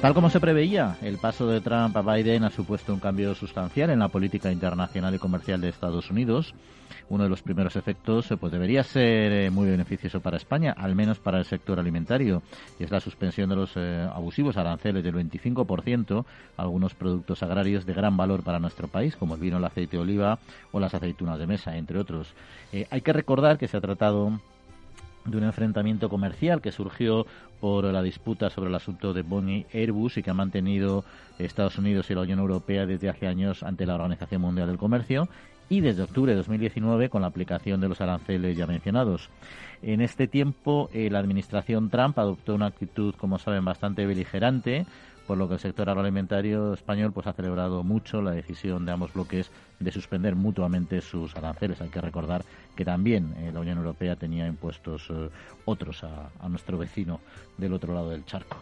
[0.00, 3.90] Tal como se preveía, el paso de Trump a Biden ha supuesto un cambio sustancial
[3.90, 6.54] en la política internacional y comercial de Estados Unidos.
[7.08, 11.18] Uno de los primeros efectos pues debería ser eh, muy beneficioso para España, al menos
[11.18, 12.42] para el sector alimentario,
[12.78, 16.24] y es la suspensión de los eh, abusivos aranceles del 25%
[16.56, 19.96] a algunos productos agrarios de gran valor para nuestro país, como el vino, el aceite
[19.96, 20.38] de oliva
[20.70, 22.34] o las aceitunas de mesa, entre otros.
[22.72, 24.38] Eh, hay que recordar que se ha tratado
[25.30, 27.26] de un enfrentamiento comercial que surgió
[27.60, 31.04] por la disputa sobre el asunto de Boeing Airbus y que ha mantenido
[31.38, 35.28] Estados Unidos y la Unión Europea desde hace años ante la Organización Mundial del Comercio
[35.68, 39.28] y desde octubre de 2019 con la aplicación de los aranceles ya mencionados.
[39.82, 44.86] En este tiempo, eh, la administración Trump adoptó una actitud, como saben, bastante beligerante,
[45.26, 49.12] por lo que el sector agroalimentario español pues ha celebrado mucho la decisión de ambos
[49.12, 51.82] bloques de suspender mutuamente sus aranceles.
[51.82, 52.44] Hay que recordar
[52.78, 55.30] que también eh, la Unión Europea tenía impuestos eh,
[55.64, 57.18] otros a, nuestro vecino
[57.56, 58.56] del otro lado del charco.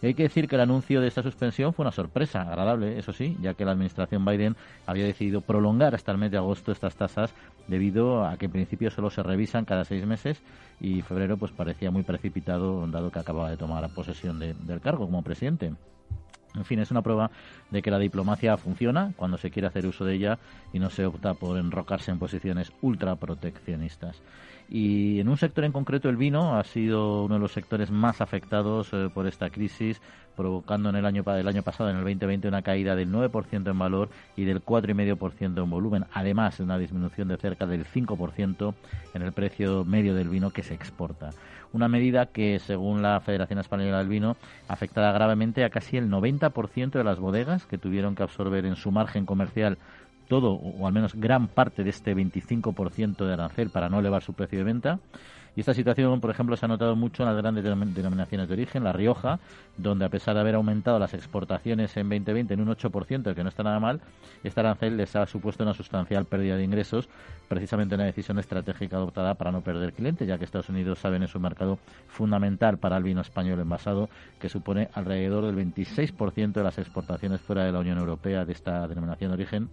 [0.00, 3.12] Y hay que decir que el anuncio de esta suspensión fue una sorpresa, agradable, eso
[3.12, 4.54] sí, ya que la administración Biden
[4.86, 7.34] había decidido prolongar hasta el mes de agosto estas tasas
[7.66, 10.40] debido a que en principio solo se revisan cada seis meses
[10.80, 15.06] y febrero pues parecía muy precipitado dado que acababa de tomar posesión de, del cargo
[15.06, 15.72] como presidente.
[16.56, 17.30] En fin, es una prueba
[17.70, 20.38] de que la diplomacia funciona cuando se quiere hacer uso de ella
[20.72, 24.22] y no se opta por enrocarse en posiciones ultraproteccionistas.
[24.68, 28.20] Y en un sector en concreto, el vino ha sido uno de los sectores más
[28.20, 30.00] afectados eh, por esta crisis,
[30.34, 33.78] provocando en el año, el año pasado, en el 2020, una caída del 9% en
[33.78, 38.74] valor y del 4,5% en volumen, además de una disminución de cerca del 5%
[39.14, 41.30] en el precio medio del vino que se exporta.
[41.72, 44.36] Una medida que, según la Federación Española del Vino,
[44.68, 48.90] afectará gravemente a casi el 90% de las bodegas que tuvieron que absorber en su
[48.90, 49.78] margen comercial
[50.28, 54.32] todo o al menos gran parte de este 25% de arancel para no elevar su
[54.32, 54.98] precio de venta.
[55.56, 58.84] Y esta situación, por ejemplo, se ha notado mucho en las grandes denominaciones de origen,
[58.84, 59.40] La Rioja,
[59.78, 63.48] donde a pesar de haber aumentado las exportaciones en 2020 en un 8%, que no
[63.48, 64.02] está nada mal,
[64.44, 67.08] este arancel les ha supuesto una sustancial pérdida de ingresos,
[67.48, 71.34] precisamente una decisión estratégica adoptada para no perder clientes, ya que Estados Unidos saben es
[71.34, 76.76] un mercado fundamental para el vino español envasado, que supone alrededor del 26% de las
[76.76, 79.70] exportaciones fuera de la Unión Europea de esta denominación de origen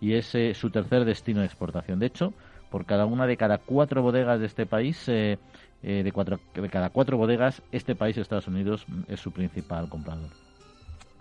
[0.00, 1.98] y es eh, su tercer destino de exportación.
[1.98, 2.32] De hecho,
[2.70, 5.38] por cada una de cada cuatro bodegas de este país, eh,
[5.82, 10.30] eh, de, cuatro, de cada cuatro bodegas, este país, Estados Unidos, es su principal comprador.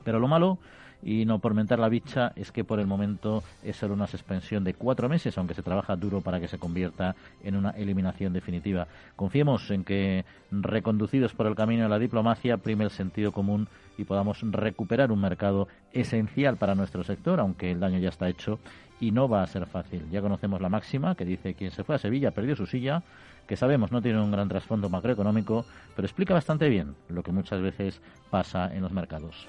[0.04, 0.58] Pero lo malo,
[1.04, 4.64] y no por mentar la bicha, es que por el momento es solo una suspensión
[4.64, 8.88] de cuatro meses, aunque se trabaja duro para que se convierta en una eliminación definitiva.
[9.16, 14.06] Confiemos en que, reconducidos por el camino de la diplomacia, prime el sentido común y
[14.06, 18.60] podamos recuperar un mercado esencial para nuestro sector, aunque el daño ya está hecho
[19.00, 20.10] y no va a ser fácil.
[20.12, 23.04] Ya conocemos la máxima que dice quien se fue a Sevilla perdió su silla,
[23.48, 25.66] que sabemos no tiene un gran trasfondo macroeconómico,
[25.96, 29.48] pero explica bastante bien lo que muchas veces pasa en los mercados.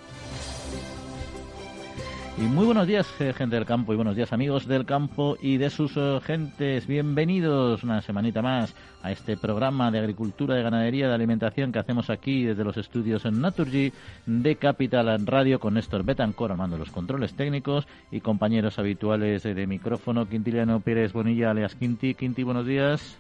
[2.37, 5.57] Y muy buenos días, eh, gente del campo, y buenos días, amigos del campo y
[5.57, 6.85] de sus uh, gentes.
[6.85, 8.75] Bienvenidos una semanita más
[9.05, 13.25] a este programa de agricultura, de ganadería, de alimentación que hacemos aquí desde los estudios
[13.25, 13.93] en Naturgy
[14.27, 20.29] de Capital Radio con Néstor Betancor armando los controles técnicos y compañeros habituales de micrófono,
[20.29, 22.15] Quintiliano Pérez Bonilla, alias Quinti.
[22.15, 23.17] Quinti, buenos días.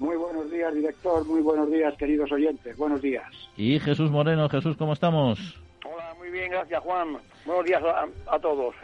[0.00, 1.24] Muy buenos días, director.
[1.24, 2.76] Muy buenos días, queridos oyentes.
[2.76, 3.32] Buenos días.
[3.56, 4.48] Y Jesús Moreno.
[4.48, 5.56] Jesús, ¿cómo estamos?
[6.36, 7.16] Bien, gracias, Juan.
[7.46, 8.74] Buenos días a, a todos.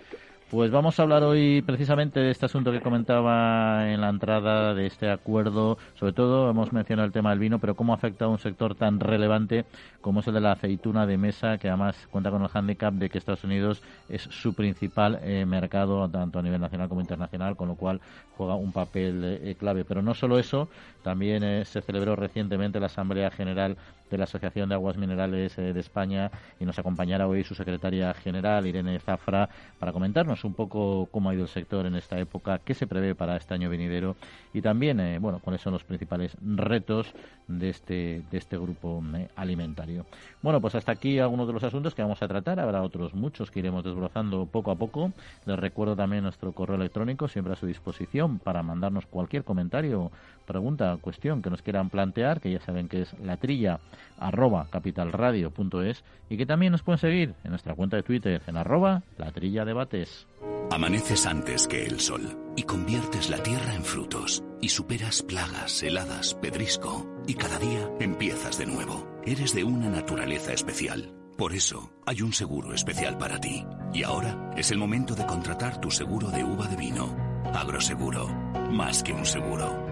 [0.50, 4.86] Pues vamos a hablar hoy precisamente de este asunto que comentaba en la entrada de
[4.86, 5.76] este acuerdo.
[5.94, 9.00] Sobre todo hemos mencionado el tema del vino, pero cómo afecta a un sector tan
[9.00, 9.66] relevante
[10.00, 13.08] como es el de la aceituna de mesa, que además cuenta con el hándicap de
[13.08, 17.68] que Estados Unidos es su principal eh, mercado, tanto a nivel nacional como internacional, con
[17.68, 18.00] lo cual
[18.36, 19.84] juega un papel eh, clave.
[19.84, 20.68] Pero no solo eso,
[21.02, 23.76] también eh, se celebró recientemente la Asamblea General
[24.12, 26.30] de la Asociación de Aguas Minerales de España
[26.60, 29.48] y nos acompañará hoy su secretaria general, Irene Zafra,
[29.78, 33.14] para comentarnos un poco cómo ha ido el sector en esta época, qué se prevé
[33.14, 34.16] para este año venidero
[34.52, 37.14] y también, eh, bueno, cuáles son los principales retos
[37.48, 40.04] de este, de este grupo eh, alimentario.
[40.42, 42.60] Bueno, pues hasta aquí algunos de los asuntos que vamos a tratar.
[42.60, 45.12] Habrá otros muchos que iremos desbrozando poco a poco.
[45.46, 50.10] Les recuerdo también nuestro correo electrónico, siempre a su disposición, para mandarnos cualquier comentario,
[50.52, 53.80] pregunta, cuestión que nos quieran plantear, que ya saben que es la trilla
[54.18, 59.02] arroba capitalradio.es y que también nos pueden seguir en nuestra cuenta de Twitter en arroba
[59.18, 60.26] la trilla debates.
[60.70, 66.34] Amaneces antes que el sol y conviertes la tierra en frutos y superas plagas, heladas,
[66.34, 69.06] pedrisco y cada día empiezas de nuevo.
[69.24, 71.12] Eres de una naturaleza especial.
[71.36, 73.64] Por eso hay un seguro especial para ti.
[73.92, 77.16] Y ahora es el momento de contratar tu seguro de uva de vino.
[77.54, 78.28] Agroseguro
[78.72, 79.91] más que un seguro.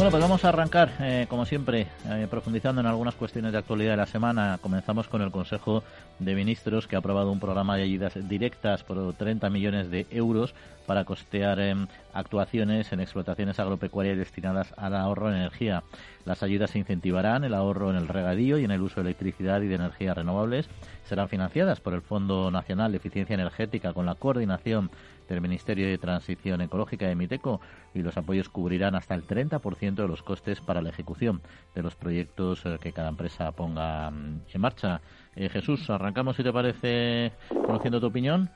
[0.00, 3.90] Bueno, pues vamos a arrancar, eh, como siempre, eh, profundizando en algunas cuestiones de actualidad
[3.90, 4.58] de la semana.
[4.62, 5.82] Comenzamos con el Consejo
[6.18, 10.54] de Ministros, que ha aprobado un programa de ayudas directas por 30 millones de euros
[10.86, 15.82] para costear em, actuaciones en explotaciones agropecuarias destinadas al ahorro de energía.
[16.24, 19.68] Las ayudas incentivarán el ahorro en el regadío y en el uso de electricidad y
[19.68, 20.70] de energías renovables.
[21.04, 24.90] Serán financiadas por el Fondo Nacional de Eficiencia Energética con la coordinación
[25.30, 27.60] del Ministerio de Transición Ecológica de Miteco
[27.94, 31.40] y los apoyos cubrirán hasta el 30% de los costes para la ejecución
[31.74, 35.00] de los proyectos eh, que cada empresa ponga mm, en marcha.
[35.36, 38.50] Eh, Jesús, arrancamos si te parece conociendo tu opinión.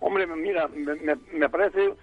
[0.00, 1.94] Hombre, mira, me, parece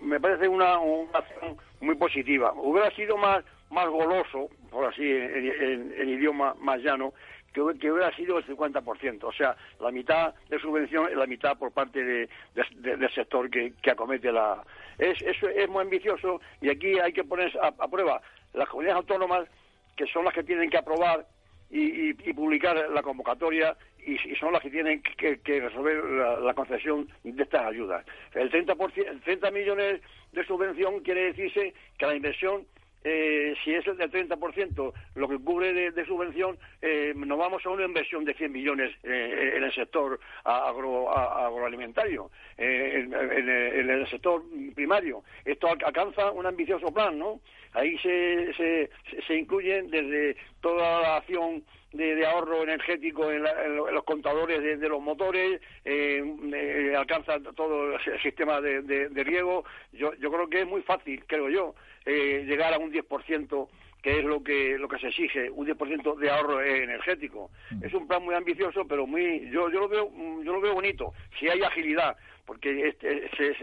[0.00, 0.74] me parece una,
[1.12, 2.52] acción muy positiva.
[2.54, 7.14] Hubiera sido más más goloso, por así en idioma más llano,
[7.52, 11.72] que, hubiera sido el 50%, o sea, la mitad de subvención y la mitad por
[11.72, 14.62] parte de, del sector que, acomete la...
[14.98, 18.20] Es, es, muy ambicioso y aquí hay que poner a, prueba
[18.54, 19.48] las comunidades autónomas,
[19.96, 21.26] que son las que tienen que aprobar
[21.70, 23.76] y, publicar la convocatoria
[24.06, 26.04] y, son las que tienen que, resolver
[26.42, 28.04] la, concesión de estas ayudas.
[28.34, 30.00] El 30%, el 30 millones
[30.32, 32.66] de subvención quiere decirse que la inversión
[33.04, 37.70] eh, si es el del 30% lo que cubre de, subvención, eh, nos vamos a
[37.70, 44.42] una inversión de 100 millones eh, en el sector agroalimentario, en, el sector
[44.74, 45.22] primario.
[45.44, 47.40] Esto alcanza un ambicioso plan, ¿no?
[47.72, 48.90] Ahí se, se,
[49.26, 55.60] se incluyen desde toda la acción de, ahorro energético en, los contadores de, los motores,
[56.96, 59.64] alcanza todo el sistema de, riego.
[59.92, 61.74] Yo, yo creo que es muy fácil, creo yo,
[62.04, 63.68] eh, llegar a un 10%
[64.02, 67.50] que es lo que lo que se exige, un 10% de ahorro energético.
[67.70, 67.84] Mm.
[67.84, 70.10] Es un plan muy ambicioso, pero muy yo yo lo veo
[70.42, 72.16] yo lo veo bonito, si hay agilidad,
[72.46, 73.54] porque este, se,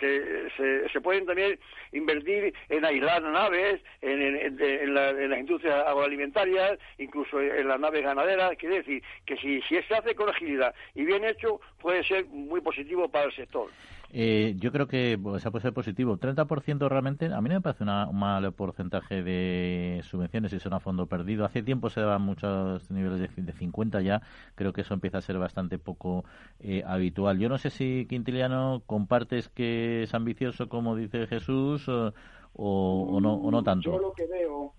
[0.00, 1.58] se, se, pueden también
[1.92, 8.56] invertir en aislar naves, en, en, en, las industrias agroalimentarias, incluso en las naves ganaderas.
[8.56, 12.60] Quiere decir que si, si se hace con agilidad y bien hecho, puede ser muy
[12.60, 13.70] positivo para el sector.
[14.10, 16.16] Eh, yo creo que pues, puede ser positivo.
[16.16, 20.80] 30% realmente, a mí no me parece un mal porcentaje de subvenciones si son a
[20.80, 21.44] fondo perdido.
[21.44, 24.22] Hace tiempo se daban muchos niveles de, de 50 ya.
[24.54, 26.24] Creo que eso empieza a ser bastante poco
[26.60, 27.38] eh, habitual.
[27.38, 32.12] Yo no sé si, Quintiliano, compartes que es ambicioso, como dice Jesús, o,
[32.54, 33.92] o, no, o no tanto.
[33.92, 34.72] Yo lo que veo,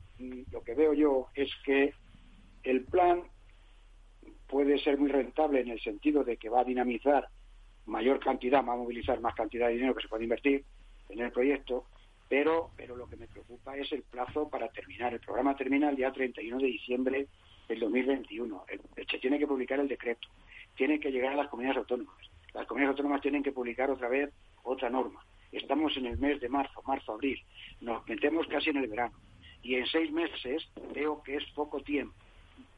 [0.52, 1.94] lo que veo yo es que
[2.64, 3.22] el plan
[4.48, 7.30] puede ser muy rentable en el sentido de que va a dinamizar
[7.90, 10.64] mayor cantidad, va a movilizar más cantidad de dinero que se puede invertir
[11.10, 11.86] en el proyecto,
[12.28, 15.14] pero, pero lo que me preocupa es el plazo para terminar.
[15.14, 17.28] El programa termina el día 31 de diciembre
[17.68, 18.66] del 2021.
[19.10, 20.28] se tiene que publicar el decreto,
[20.76, 22.16] tiene que llegar a las comunidades autónomas.
[22.54, 24.32] Las comunidades autónomas tienen que publicar otra vez
[24.64, 25.24] otra norma.
[25.52, 27.42] Estamos en el mes de marzo, marzo, abril.
[27.82, 29.18] Nos metemos casi en el verano.
[29.64, 32.16] Y en seis meses veo que es poco tiempo,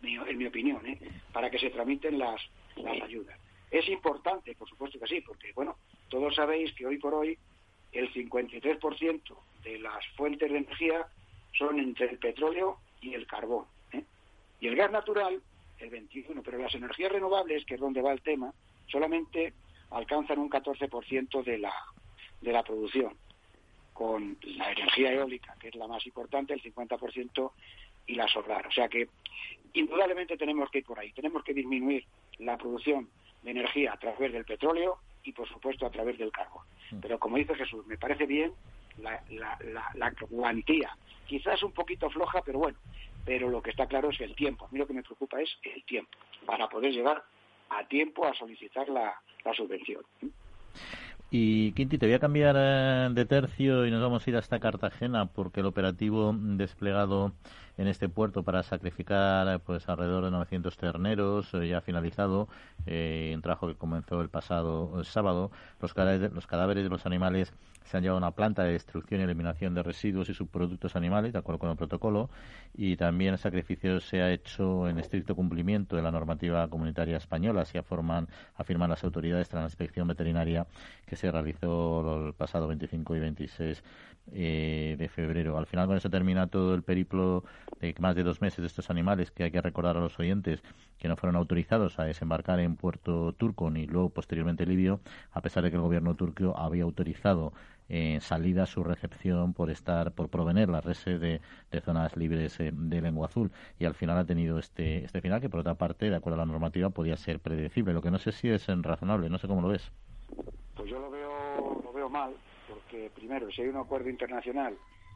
[0.02, 1.00] en mi opinión, ¿eh?
[1.31, 2.42] para que se tramiten las,
[2.78, 3.38] las ayudas.
[3.72, 5.78] Es importante, por supuesto que sí, porque, bueno,
[6.10, 7.38] todos sabéis que hoy por hoy
[7.94, 9.22] el 53%
[9.63, 11.08] de las fuentes de energía
[11.58, 13.66] son entre el petróleo y el carbón.
[13.94, 14.04] ¿eh?
[14.60, 15.42] Y el gas natural,
[15.80, 18.54] el 21%, pero las energías renovables, que es donde va el tema,
[18.88, 19.54] solamente
[19.90, 21.74] alcanzan un 14% de la,
[22.42, 23.16] de la producción,
[23.94, 27.51] con la energía eólica, que es la más importante, el 50%,
[28.08, 28.68] y la solar.
[28.68, 29.08] O sea que
[29.74, 32.06] indudablemente tenemos que ir por ahí, tenemos que disminuir
[32.40, 33.10] la producción
[33.41, 36.65] de energía a través del petróleo y, por supuesto, a través del carbón.
[36.91, 37.00] Mm.
[37.00, 38.53] Pero, como dice Jesús, me parece bien
[38.98, 39.57] la, la,
[39.95, 40.95] la, cuantía.
[41.25, 42.77] Quizás un poquito floja, pero bueno.
[43.25, 44.65] Pero lo que está claro es el tiempo.
[44.65, 46.12] A mí lo que me preocupa es el tiempo,
[46.45, 47.24] para poder llegar
[47.69, 49.13] a tiempo a solicitar la,
[49.45, 50.03] la subvención.
[51.33, 54.60] Y Quinti, te voy a cambiar eh, de tercio y nos vamos a ir hasta
[54.60, 57.31] Cartagena porque el operativo desplegado
[57.82, 62.48] en este puerto para sacrificar pues alrededor de 900 terneros eh, ya finalizado
[62.86, 65.52] eh, un trabajo que comenzó el pasado sábado.
[65.82, 69.20] Los cadáveres, los cadáveres de los animales se han llevado a una planta de destrucción
[69.20, 72.30] y eliminación de residuos y subproductos animales de acuerdo con el protocolo.
[72.74, 77.64] Y también el sacrificio se ha hecho en estricto cumplimiento de la normativa comunitaria española.
[77.64, 80.68] Así afirman, afirman las autoridades tras la inspección veterinaria
[81.06, 83.84] que se realizó el pasado 25 y 26
[84.34, 85.58] eh, de febrero.
[85.58, 87.44] Al final con eso termina todo el periplo
[87.80, 90.63] de más de dos meses de estos animales que hay que recordar a los oyentes
[90.98, 95.00] que no fueron autorizados a desembarcar en puerto turco ni luego posteriormente libio,
[95.32, 97.54] a pesar de que el gobierno turco había autorizado
[97.90, 101.42] en eh, salida su recepción por estar por provener la redes de,
[101.82, 103.51] zonas libres eh, de lengua azul.
[103.80, 106.46] Y al final ha tenido este este final que por otra parte de acuerdo a
[106.46, 107.94] la normativa podía ser predecible.
[107.94, 109.92] Lo que no sé si es razonable no sé cómo lo ves.
[110.75, 112.34] Pues yo lo veo lo veo mal
[112.70, 114.74] porque primero si hay un acuerdo internacional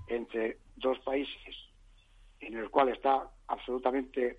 [0.08, 1.56] entre dos países
[2.46, 4.38] en el cual está absolutamente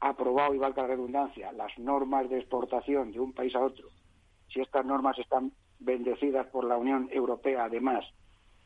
[0.00, 3.88] aprobado y valga la redundancia las normas de exportación de un país a otro
[4.52, 8.04] si estas normas están bendecidas por la Unión Europea además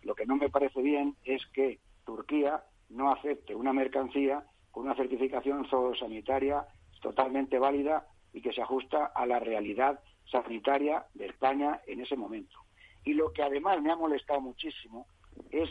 [0.03, 4.95] lo que no me parece bien es que Turquía no acepte una mercancía con una
[4.95, 6.67] certificación zoosanitaria
[7.01, 10.01] totalmente válida y que se ajusta a la realidad
[10.31, 12.57] sanitaria de España en ese momento.
[13.05, 15.07] Y lo que además me ha molestado muchísimo
[15.51, 15.71] es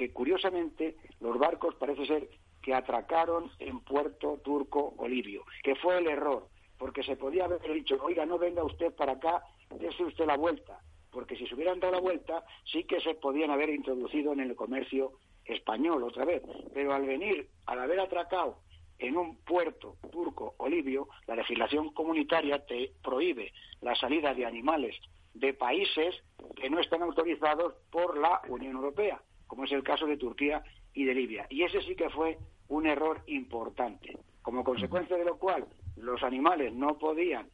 [0.00, 2.30] que curiosamente los barcos parece ser
[2.62, 7.60] que atracaron en puerto turco o libio, que fue el error, porque se podía haber
[7.70, 9.42] dicho, oiga, no venga usted para acá,
[9.78, 10.80] dése usted la vuelta,
[11.10, 14.56] porque si se hubieran dado la vuelta sí que se podían haber introducido en el
[14.56, 15.12] comercio
[15.44, 16.42] español otra vez,
[16.72, 18.56] pero al venir, al haber atracado
[18.98, 23.52] en un puerto turco o libio, la legislación comunitaria te prohíbe
[23.82, 24.96] la salida de animales
[25.34, 26.14] de países
[26.56, 30.62] que no están autorizados por la Unión Europea, como es el caso de Turquía
[30.94, 31.44] y de Libia.
[31.50, 32.38] Y ese sí que fue
[32.68, 35.66] un error importante, como consecuencia de lo cual
[35.96, 37.50] los animales no podían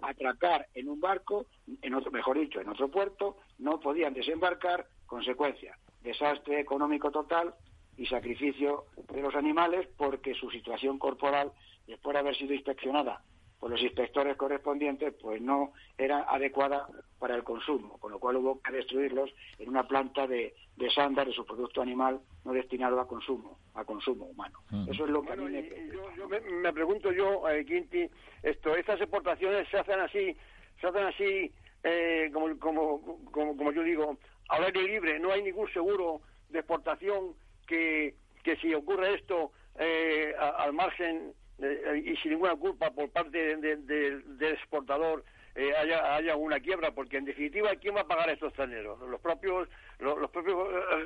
[0.00, 1.46] atracar en un barco,
[1.82, 7.52] en otro, mejor dicho, en otro puerto, no podían desembarcar, consecuencia, desastre económico total
[7.96, 11.50] y sacrificio de los animales porque su situación corporal,
[11.88, 13.24] después de haber sido inspeccionada
[13.60, 16.88] por los inspectores correspondientes, pues no era adecuada
[17.18, 21.26] para el consumo, con lo cual hubo que destruirlos en una planta de, de sándar
[21.26, 24.60] de su producto animal no destinado a consumo, a consumo humano.
[24.90, 25.68] Eso es lo que a mí me...
[26.16, 28.08] Yo, me, pregunto yo, eh, Quinti,
[28.42, 30.34] esto, estas exportaciones se hacen así,
[30.80, 31.52] se hacen así,
[31.84, 34.16] eh, como, como, como, como yo digo,
[34.48, 37.34] al aire libre, no hay ningún seguro de exportación
[37.66, 43.56] que, que si ocurre esto eh, al margen eh, y sin ninguna culpa por parte
[43.56, 45.24] del exportador
[45.54, 49.00] eh, haya, haya una quiebra, porque en definitiva, ¿quién va a pagar estos extranjeros?
[49.08, 50.56] Los propios, los, propios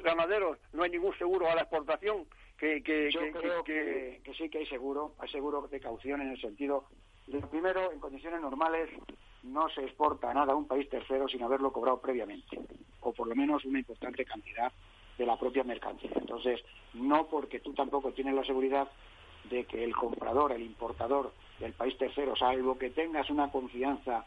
[0.02, 2.26] ganaderos, no hay ningún seguro a la exportación.
[2.58, 6.40] Que, que, Yo creo que, sí que hay seguro, hay seguro de caución en el
[6.40, 6.84] sentido
[7.26, 8.90] de, primero, en condiciones normales,
[9.42, 12.58] no se exporta nada a un país tercero sin haberlo cobrado previamente,
[13.00, 14.72] o por lo menos una importante cantidad
[15.18, 16.10] de la propia mercancía.
[16.14, 16.60] Entonces,
[16.92, 18.88] no porque tú tampoco tienes la seguridad
[19.50, 24.24] de que el comprador, el importador del país tercero, salvo que tengas una confianza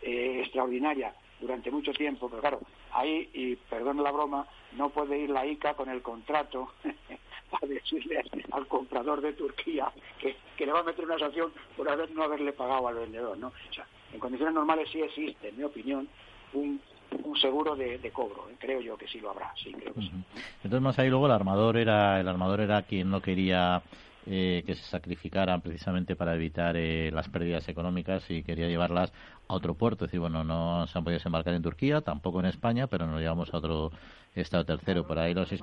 [0.00, 2.60] eh, extraordinaria durante mucho tiempo, pero claro,
[2.92, 6.72] ahí, y perdón la broma, no puede ir la ICA con el contrato
[7.62, 9.90] a decirle al comprador de Turquía
[10.20, 13.36] que, que, le va a meter una sanción por haber, no haberle pagado al vendedor,
[13.36, 13.48] ¿no?
[13.48, 16.08] O sea, en condiciones normales sí existe, en mi opinión,
[16.52, 16.80] un
[17.24, 18.48] un seguro de, cobro.
[18.50, 18.56] ¿eh?
[18.58, 19.94] Creo yo que sí lo habrá, sí, creo.
[19.96, 23.82] Entonces, más ahí luego el armador era, el armador era quien no quería
[24.26, 29.12] eh, que se sacrificaran precisamente para evitar eh, las pérdidas económicas y quería llevarlas
[29.48, 30.04] a otro puerto.
[30.04, 33.20] Es decir, bueno, no se han podido desembarcar en Turquía, tampoco en España, pero nos
[33.20, 33.90] llevamos a otro
[34.34, 35.06] estado tercero.
[35.06, 35.56] Por ahí los que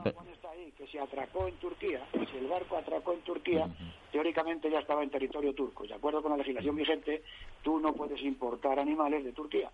[0.91, 3.67] se atracó en Turquía, si el barco atracó en Turquía,
[4.11, 5.85] teóricamente ya estaba en territorio turco.
[5.85, 7.23] De acuerdo con la legislación vigente,
[7.63, 9.69] tú no puedes importar animales de Turquía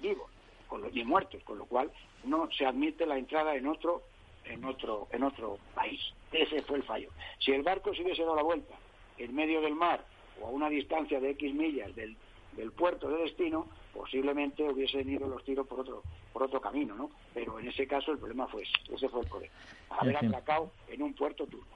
[0.00, 0.30] vivos
[0.66, 1.90] con los, ni muertos, con lo cual
[2.24, 4.02] no se admite la entrada en otro
[4.48, 6.00] en otro en otro país.
[6.32, 7.10] Ese fue el fallo.
[7.38, 8.74] Si el barco se hubiese dado la vuelta
[9.18, 10.04] en medio del mar
[10.40, 12.16] o a una distancia de X millas del,
[12.52, 16.02] del puerto de destino, posiblemente hubiesen ido los tiros por otro
[16.32, 17.10] por otro camino, ¿no?
[17.38, 19.52] Pero en ese caso el problema fue ese, ese fue el problema,
[20.00, 21.66] haber atracado en un puerto turco.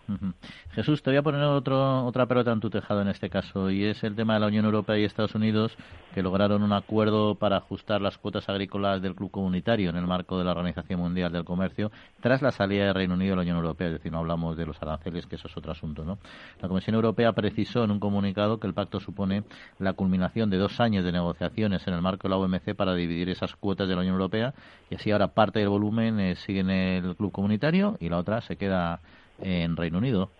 [0.72, 3.84] Jesús, te voy a poner otro, otra pelota en tu tejado en este caso, y
[3.84, 5.76] es el tema de la Unión Europea y Estados Unidos,
[6.14, 10.36] que lograron un acuerdo para ajustar las cuotas agrícolas del club comunitario en el marco
[10.36, 13.56] de la Organización Mundial del Comercio, tras la salida del Reino Unido de la Unión
[13.58, 16.18] Europea, es decir, no hablamos de los aranceles, que eso es otro asunto, ¿no?
[16.60, 19.44] La Comisión Europea precisó en un comunicado que el pacto supone
[19.78, 23.30] la culminación de dos años de negociaciones en el marco de la OMC para dividir
[23.30, 24.54] esas cuotas de la Unión Europea
[24.90, 28.40] y así ahora parte del volumen eh, sigue en el club comunitario y la otra
[28.40, 29.00] se queda
[29.40, 30.30] en Reino Unido.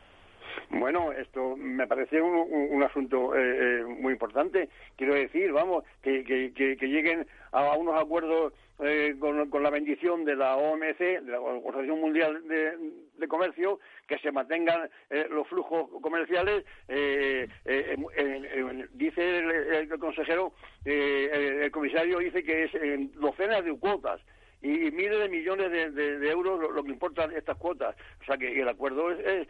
[0.73, 4.71] Bueno, esto me parece un, asunto eh, eh, muy importante.
[4.97, 10.57] Quiero decir, vamos, que, que, lleguen a, unos acuerdos eh, con, la bendición de la
[10.57, 13.78] OMC, de la Organización Mundial de, Comercio,
[14.09, 14.90] que se mantengan
[15.31, 16.64] los flujos comerciales.
[18.95, 19.38] dice
[19.78, 20.52] el, consejero,
[20.85, 24.21] el, comisario dice que es en docenas de cuotas
[24.62, 27.97] y miles de millones de, euros lo, que importan estas cuotas.
[28.21, 29.49] O sea que el acuerdo es,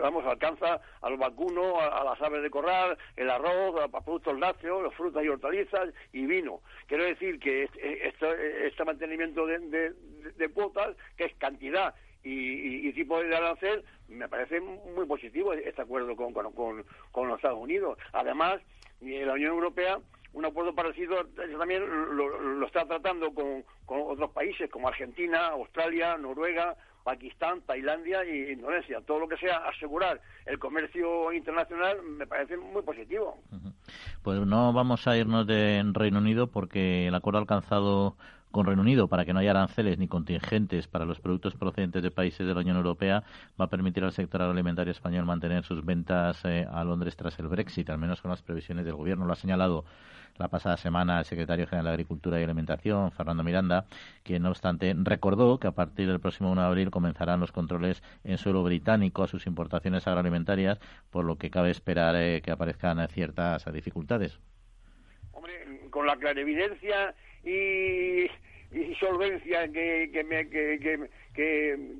[0.00, 4.82] vamos, alcanza a los vacunos, a, las aves de corral, el arroz, a, productos lácteos,
[4.82, 6.60] los frutas y hortalizas y vino.
[6.86, 9.94] Quiero decir que este, este mantenimiento de,
[10.52, 16.32] cuotas, que es cantidad y, tipo de arancel, me parece muy positivo este acuerdo con,
[16.32, 17.98] con, con los Estados Unidos.
[18.12, 18.60] Además,
[19.00, 20.00] la Unión Europea
[20.32, 21.16] un acuerdo parecido
[21.58, 21.82] también
[22.16, 29.00] lo, está tratando con, otros países como Argentina, Australia, Noruega, Pakistán, Tailandia e Indonesia.
[29.06, 33.38] Todo lo que sea asegurar el comercio internacional me parece muy positivo.
[34.22, 38.16] Pues no vamos a irnos de Reino Unido porque el acuerdo alcanzado
[38.50, 42.10] con Reino Unido para que no haya aranceles ni contingentes para los productos procedentes de
[42.10, 43.22] países de la Unión Europea
[43.60, 47.48] va a permitir al sector agroalimentario español mantener sus ventas eh, a Londres tras el
[47.48, 49.24] Brexit, al menos con las previsiones del Gobierno.
[49.24, 49.84] Lo ha señalado
[50.38, 53.86] la pasada semana el secretario general de Agricultura y Alimentación, Fernando Miranda,
[54.22, 58.02] quien, no obstante, recordó que a partir del próximo 1 de abril comenzarán los controles
[58.24, 60.78] en suelo británico a sus importaciones agroalimentarias,
[61.10, 64.38] por lo que cabe esperar eh, que aparezcan ciertas dificultades.
[65.32, 68.28] Hombre, con la clarividencia y,
[68.98, 71.08] solvencia que, que,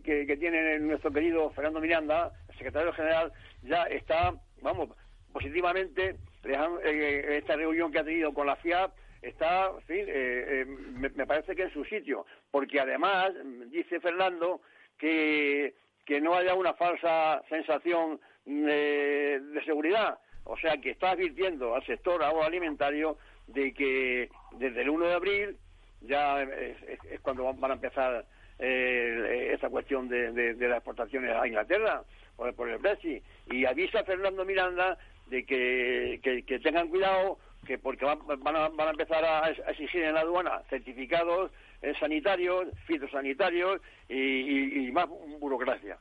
[0.05, 3.33] que, tiene nuestro querido Fernando Miranda, el secretario general,
[3.63, 4.91] ya está, vamos,
[5.33, 8.93] positivamente eh, esta reunión que ha tenido con la FIAP
[9.23, 13.33] está, en fin, eh, eh, me, parece que en su sitio, porque además
[13.67, 14.61] dice Fernando
[14.99, 21.85] que, que no haya una falsa sensación de, seguridad, o sea que está advirtiendo al
[21.85, 25.57] sector agroalimentario de que desde el 1 de abril
[26.01, 28.25] ya es, cuando van a empezar
[28.59, 32.03] eh, esa cuestión de, de, las exportaciones a Inglaterra
[32.37, 33.23] por, por el Brexit.
[33.51, 34.99] Y avisa Fernando Miranda
[35.31, 40.03] de que, que, tengan cuidado que porque van, van, a, van a empezar a exigir
[40.03, 41.51] en la aduana certificados
[41.83, 45.09] eh, sanitarios, fitosanitarios y, y, más
[45.39, 45.97] burocracia.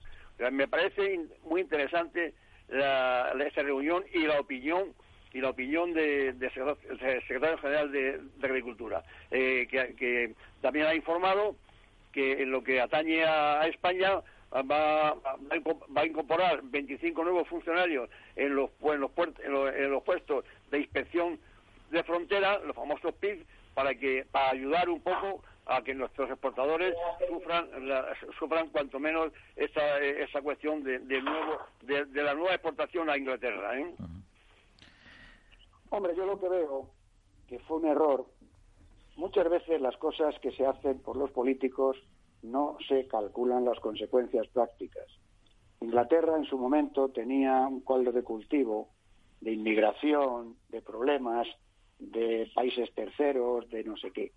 [0.52, 2.34] Me parece muy interesante
[2.68, 4.94] la, esta reunión y la opinión
[5.32, 11.56] y la opinión del de, secretario general de, Agricultura, eh, que, que, también ha informado
[12.12, 14.22] que en lo que atañe a España
[14.54, 19.12] va, va a incorporar 25 nuevos funcionarios en los, en los,
[19.76, 21.40] en los, puestos de inspección
[21.92, 26.96] de frontera, los famosos PIC, para que para ayudar un poco a que nuestros exportadores
[27.28, 27.70] sufran
[28.40, 33.80] sufran cuanto menos esa, esa cuestión de, de nuevo de, la nueva exportación a Inglaterra.
[33.80, 33.94] ¿eh?
[35.92, 36.90] Hombre, yo lo que veo
[37.48, 38.26] que fue un error.
[39.16, 41.98] Muchas veces las cosas que se hacen por los políticos
[42.44, 45.08] no se calculan las consecuencias prácticas.
[45.82, 48.90] Inglaterra en su momento tenía un cuadro de cultivo
[49.42, 51.48] de inmigración, de problemas,
[51.98, 54.32] de países terceros, de no sé qué.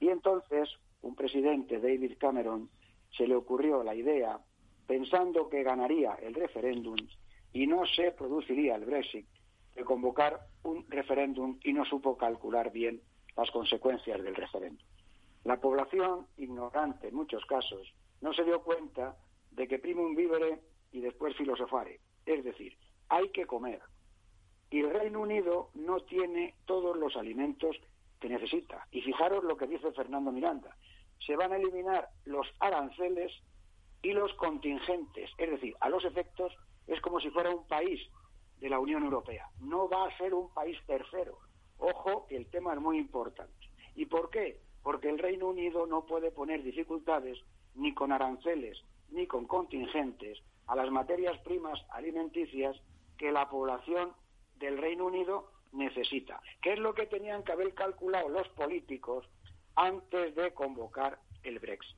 [0.00, 0.68] Y entonces
[1.02, 2.70] un presidente, David Cameron,
[3.16, 4.38] se le ocurrió la idea,
[4.86, 6.96] pensando que ganaría el referéndum
[7.52, 9.26] y no se produciría el Brexit,
[9.74, 13.00] de convocar un referéndum y no supo calcular bien
[13.36, 14.84] las consecuencias del referéndum.
[15.48, 19.16] La población, ignorante en muchos casos, no se dio cuenta
[19.50, 20.60] de que primum vivere
[20.92, 22.00] y después filosofare.
[22.26, 22.76] Es decir,
[23.08, 23.80] hay que comer.
[24.70, 27.78] Y el Reino Unido no tiene todos los alimentos
[28.20, 28.86] que necesita.
[28.90, 30.76] Y fijaros lo que dice Fernando Miranda.
[31.26, 33.32] Se van a eliminar los aranceles
[34.02, 35.30] y los contingentes.
[35.38, 36.52] Es decir, a los efectos
[36.86, 37.98] es como si fuera un país
[38.60, 39.48] de la Unión Europea.
[39.60, 41.38] No va a ser un país tercero.
[41.78, 43.70] Ojo, que el tema es muy importante.
[43.94, 44.67] ¿Y por qué?
[44.82, 47.38] Porque el Reino Unido no puede poner dificultades
[47.74, 52.76] ni con aranceles ni con contingentes a las materias primas alimenticias
[53.16, 54.12] que la población
[54.56, 56.40] del Reino Unido necesita.
[56.62, 59.26] ¿Qué es lo que tenían que haber calculado los políticos
[59.76, 61.96] antes de convocar el Brexit?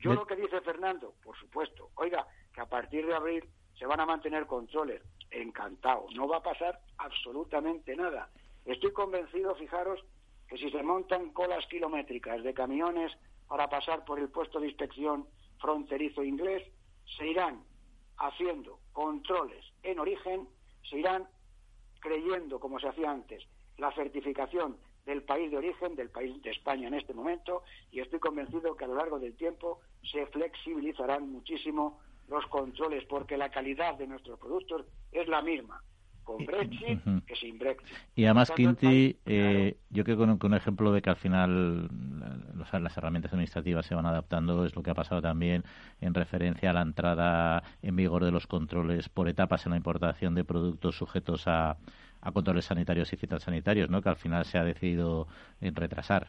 [0.00, 3.48] Yo lo que dice Fernando, por supuesto, oiga, que a partir de abril
[3.78, 5.00] se van a mantener controles.
[5.30, 8.28] Encantado, no va a pasar absolutamente nada.
[8.64, 10.04] Estoy convencido, fijaros,
[10.52, 13.10] que si se montan colas kilométricas de camiones
[13.48, 15.26] para pasar por el puesto de inspección
[15.58, 16.62] fronterizo inglés,
[17.16, 17.64] se irán
[18.18, 20.46] haciendo controles en origen,
[20.90, 21.26] se irán
[22.00, 23.42] creyendo, como se hacía antes,
[23.78, 28.18] la certificación del país de origen, del país de España en este momento, y estoy
[28.18, 33.94] convencido que a lo largo del tiempo se flexibilizarán muchísimo los controles, porque la calidad
[33.94, 35.82] de nuestros productos es la misma
[36.22, 37.88] con Brexit que sin Brexit.
[38.14, 41.88] Y además, Quinti, eh, yo creo que un, ejemplo de que al final
[42.72, 45.64] las herramientas administrativas se van adaptando es lo que ha pasado también
[46.00, 50.34] en referencia a la entrada en vigor de los controles por etapas en la importación
[50.34, 51.76] de productos sujetos a,
[52.32, 54.00] controles sanitarios y fitosanitarios, ¿no?
[54.00, 55.26] que al final se ha decidido
[55.60, 56.28] retrasar.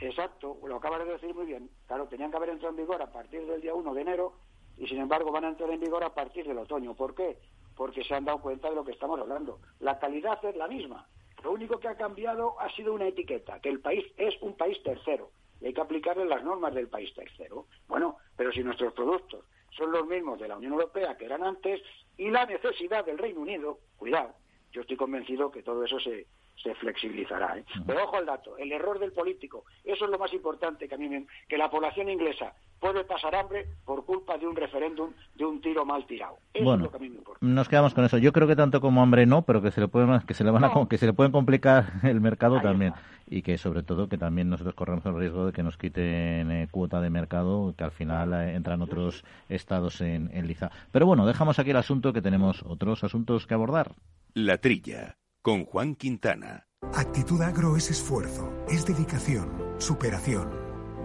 [0.00, 1.70] Exacto, lo acabas de decir muy bien.
[1.86, 4.34] Claro, tenían que haber entrado en vigor a partir del día 1 de enero
[4.76, 6.94] y sin embargo van a entrar en vigor a partir del otoño.
[6.94, 7.38] ¿Por qué?
[7.76, 9.60] Porque se han dado cuenta de lo que estamos hablando.
[9.80, 11.06] La calidad es la misma.
[11.42, 14.80] Lo único que ha cambiado ha sido una etiqueta, que el país es un país
[14.82, 15.30] tercero
[15.60, 17.66] y hay que aplicarle las normas del país tercero.
[17.86, 21.80] Bueno, pero si nuestros productos son los mismos de la Unión Europea que eran antes
[22.16, 24.34] y la necesidad del Reino Unido, cuidado,
[24.72, 26.26] yo estoy convencido que todo eso se,
[26.62, 27.58] se flexibilizará.
[27.58, 27.64] ¿eh?
[27.86, 30.98] Pero ojo al dato, el error del político, eso es lo más importante que a
[30.98, 35.44] mí me, que la población inglesa puede pasar hambre por culpa de un referéndum, de
[35.44, 36.38] un tiro mal tirado.
[36.52, 37.38] Eso es lo que a mí me importa.
[37.44, 38.18] Nos quedamos con eso.
[38.18, 40.50] Yo creo que tanto como hambre no, pero que se le pueden, que se le
[40.50, 42.94] van a, que se le pueden complicar el mercado también
[43.26, 46.68] y que sobre todo que también nosotros corremos el riesgo de que nos quiten eh,
[46.70, 50.70] cuota de mercado, que al final eh, entran otros estados en, en liza.
[50.90, 53.92] Pero bueno, dejamos aquí el asunto que tenemos otros asuntos que abordar.
[54.34, 56.68] La trilla con Juan Quintana.
[56.94, 60.50] Actitud Agro es esfuerzo, es dedicación, superación.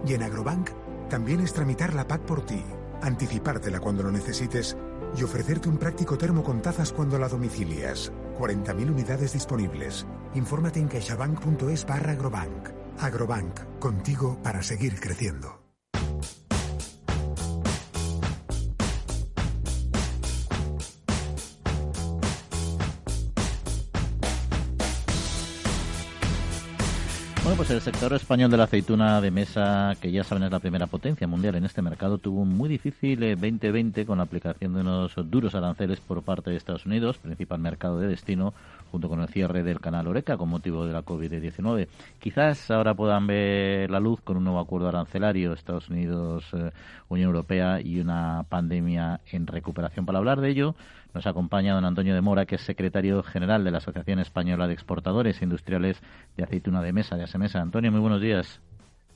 [0.06, 0.70] Y en Agrobank
[1.10, 2.62] también es tramitar la PAC por ti,
[3.02, 4.76] anticipártela cuando lo necesites
[5.16, 8.12] y ofrecerte un práctico termo con tazas cuando la domicilias.
[8.38, 10.06] 40.000 unidades disponibles.
[10.34, 12.68] Infórmate en caixabank.es barra agrobank.
[13.00, 15.67] Agrobank, contigo para seguir creciendo.
[27.68, 30.86] Pues el sector español de la aceituna de mesa, que ya saben es la primera
[30.86, 34.80] potencia mundial en este mercado, tuvo un muy difícil 2020 eh, con la aplicación de
[34.80, 38.54] unos duros aranceles por parte de Estados Unidos, principal mercado de destino,
[38.90, 41.88] junto con el cierre del canal Oreca con motivo de la COVID-19.
[42.18, 46.70] Quizás ahora puedan ver la luz con un nuevo acuerdo arancelario Estados Unidos, eh,
[47.10, 50.06] Unión Europea y una pandemia en recuperación.
[50.06, 50.74] Para hablar de ello,
[51.18, 54.74] nos acompaña don Antonio de Mora, que es secretario general de la Asociación Española de
[54.74, 56.00] Exportadores Industriales
[56.36, 57.60] de Aceituna de Mesa, de Asemesa.
[57.60, 58.62] Antonio, muy buenos días.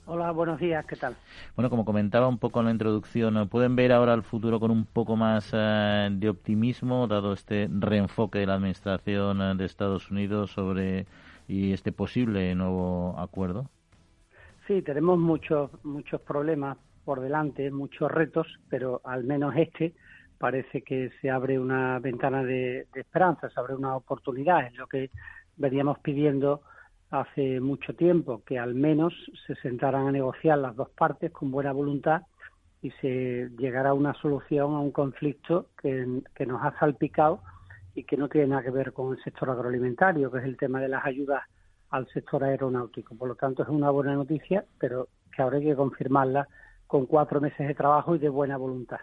[0.07, 1.15] Hola, buenos días, ¿qué tal?
[1.55, 4.85] Bueno, como comentaba un poco en la introducción, ¿pueden ver ahora el futuro con un
[4.85, 10.51] poco más eh, de optimismo, dado este reenfoque de la Administración eh, de Estados Unidos
[10.51, 11.07] sobre
[11.47, 13.71] y este posible nuevo acuerdo?
[14.67, 19.95] Sí, tenemos muchos muchos problemas por delante, muchos retos, pero al menos este
[20.43, 25.09] parece que se abre una ventana de, esperanza, se abre una oportunidad, es lo que
[25.57, 26.63] veníamos pidiendo
[27.13, 29.15] hace mucho tiempo, que al menos
[29.47, 32.23] se sentaran a negociar las dos partes con buena voluntad
[32.81, 36.05] y se llegara a una solución a un conflicto que,
[36.45, 37.41] nos ha salpicado
[37.95, 40.81] y que no tiene nada que ver con el sector agroalimentario, que es el tema
[40.81, 41.45] de las ayudas
[41.91, 43.15] al sector aeronáutico.
[43.15, 46.49] Por lo tanto, es una buena noticia, pero que hay que confirmarla
[46.89, 48.99] con cuatro meses de trabajo y de buena voluntad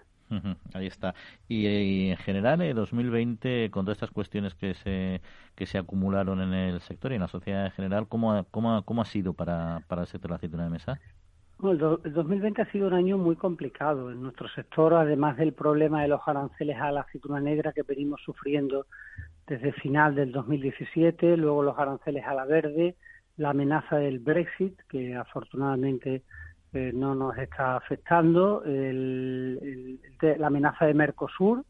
[0.73, 1.15] ahí está.
[1.47, 5.21] Y, en general, en 2020, con todas estas cuestiones que se,
[5.55, 9.01] que se acumularon en el sector y en la sociedad en general, ¿cómo, cómo, cómo
[9.01, 10.99] ha sido para, para el sector de la aceituna de mesa?
[11.59, 16.01] Bueno, el 2020 ha sido un año muy complicado en nuestro sector, además del problema
[16.01, 18.85] de los aranceles a la aceituna negra que venimos sufriendo
[19.45, 22.95] desde final del 2017, luego los aranceles a la verde,
[23.35, 26.23] la amenaza del Brexit, que afortunadamente
[26.73, 31.65] eh, no nos está afectando, la amenaza de Mercosur,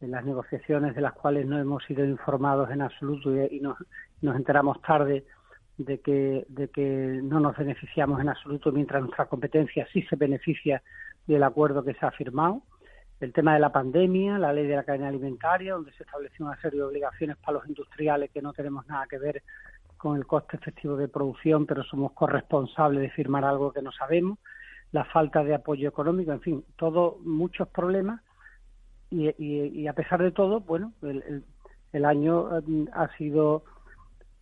[0.00, 3.76] en las negociaciones de las cuales no hemos sido informados en absoluto y, nos,
[4.20, 5.24] enteramos tarde
[5.78, 10.82] de que, de que no nos beneficiamos en absoluto mientras nuestra competencia sí se beneficia
[11.26, 12.62] del acuerdo que se ha firmado.
[13.20, 16.60] El tema de la pandemia, la ley de la cadena alimentaria, donde se estableció una
[16.60, 19.42] serie de obligaciones para los industriales que no tenemos nada que ver
[20.02, 24.40] con el coste efectivo de producción, pero somos corresponsables de firmar algo que no sabemos,
[24.90, 28.20] la falta de apoyo económico, en fin, todos muchos problemas
[29.10, 30.92] y, a pesar de todo, bueno,
[31.92, 33.62] el, año mm, ha sido,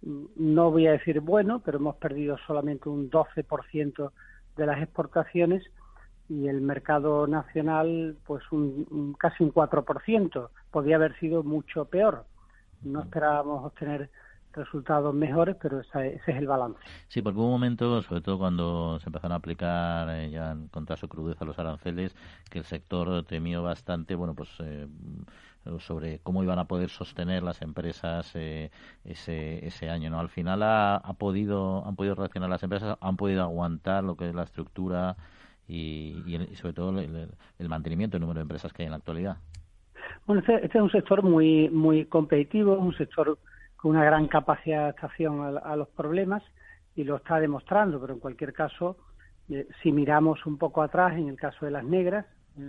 [0.01, 4.12] mm, no voy a decir bueno, pero hemos perdido solamente un 12%
[4.57, 5.62] de las exportaciones
[6.31, 10.49] y el mercado nacional, pues un, casi un 4%.
[10.70, 12.25] Podría haber sido mucho peor.
[12.83, 14.09] No esperábamos obtener
[14.53, 16.79] resultados mejores, pero ese, es el balance.
[17.09, 20.87] Sí, porque hubo un momento, sobre todo cuando se empezaron a aplicar eh, ya con
[20.97, 22.15] su crudeza los aranceles,
[22.51, 24.87] que el sector temió bastante, bueno, pues eh,
[25.79, 28.71] sobre cómo iban a poder sostener las empresas eh,
[29.05, 30.19] ese, ese año, ¿no?
[30.19, 34.35] Al final ha, podido, han podido reaccionar las empresas, han podido aguantar lo que es
[34.35, 35.17] la estructura
[35.69, 38.97] y, y, sobre todo el, el mantenimiento del número de empresas que hay en la
[38.97, 39.37] actualidad.
[40.27, 43.39] Bueno, este, este es un sector muy muy competitivo, un sector
[43.81, 46.43] con una gran capacidad de adaptación a, los problemas
[46.95, 48.97] y lo está demostrando, pero en cualquier caso,
[49.49, 52.27] eh, si miramos un poco atrás, en el caso de las negras,
[52.59, 52.61] eh,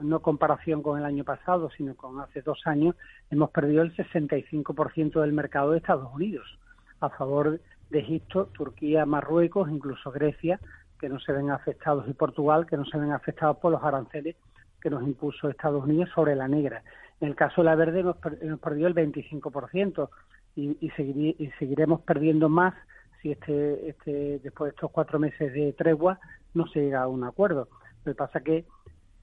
[0.00, 2.94] no comparación con el año pasado, sino con hace dos años,
[3.30, 6.46] hemos perdido el 65% del mercado de Estados Unidos
[7.00, 10.60] a favor de Egipto, Turquía, Marruecos, incluso Grecia,
[11.00, 14.36] que no se ven afectados, y Portugal, que no se ven afectados por los aranceles
[14.80, 16.82] que nos impuso Estados Unidos sobre la negra.
[17.20, 18.16] En el caso de la verde hemos,
[18.58, 20.08] perdido el 25%
[20.56, 22.74] y, y, y seguiremos perdiendo más
[23.20, 26.18] si este, este, después de estos cuatro meses de tregua
[26.54, 27.68] no se llega a un acuerdo.
[28.04, 28.64] Lo que pasa es que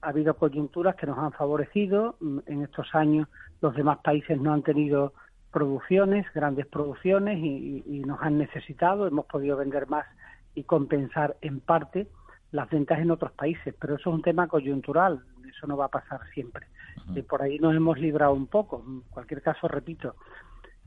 [0.00, 2.16] ha habido coyunturas que nos han favorecido.
[2.46, 3.28] En estos años
[3.60, 5.12] los demás países no han tenido
[5.50, 10.06] producciones, grandes producciones y, nos han necesitado, hemos podido vender más
[10.54, 12.06] y compensar en parte
[12.52, 15.90] las ventas en otros países, pero eso es un tema coyuntural, eso no va a
[15.90, 16.66] pasar siempre.
[17.14, 18.82] Y por ahí nos hemos librado un poco.
[18.86, 20.14] En cualquier caso, repito,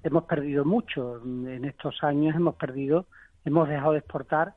[0.03, 1.21] hemos perdido mucho.
[1.23, 3.05] En estos años hemos perdido,
[3.45, 4.55] hemos dejado de exportar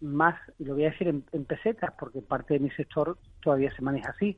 [0.00, 3.82] más, lo voy a decir en, en pesetas, porque parte de mi sector todavía se
[3.82, 4.36] maneja así,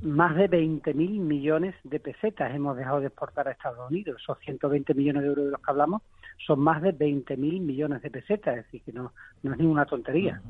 [0.00, 4.20] más de 20.000 millones de pesetas hemos dejado de exportar a Estados Unidos.
[4.22, 6.02] Esos 120 millones de euros de los que hablamos
[6.46, 9.12] son más de 20.000 millones de pesetas, es decir, que no,
[9.42, 10.42] no es ninguna tontería.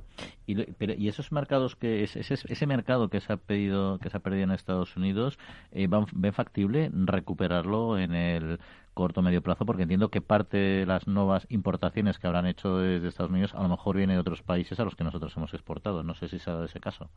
[0.46, 4.16] Y, pero, y esos mercados que ese, ese mercado que se ha pedido que se
[4.16, 5.38] ha perdido en Estados Unidos,
[5.72, 8.58] eh, ¿ven factible recuperarlo en el
[8.92, 9.64] corto medio plazo?
[9.66, 13.62] Porque entiendo que parte de las nuevas importaciones que habrán hecho desde Estados Unidos a
[13.62, 16.02] lo mejor viene de otros países a los que nosotros hemos exportado.
[16.02, 17.08] No sé si se ha dado ese caso.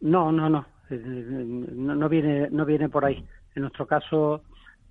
[0.00, 3.24] No, no, no, no, viene, no viene por ahí.
[3.54, 4.42] En nuestro caso,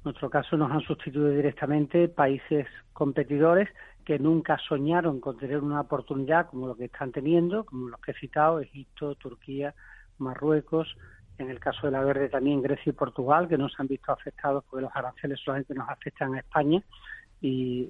[0.03, 3.69] nuestro caso nos han sustituido directamente países competidores
[4.05, 8.11] que nunca soñaron con tener una oportunidad como lo que están teniendo, como los que
[8.11, 9.73] he citado, Egipto, Turquía,
[10.17, 10.95] Marruecos,
[11.37, 14.11] en el caso de la verde también Grecia y Portugal, que no se han visto
[14.11, 16.83] afectados porque los aranceles solamente nos afectan a España
[17.41, 17.89] y,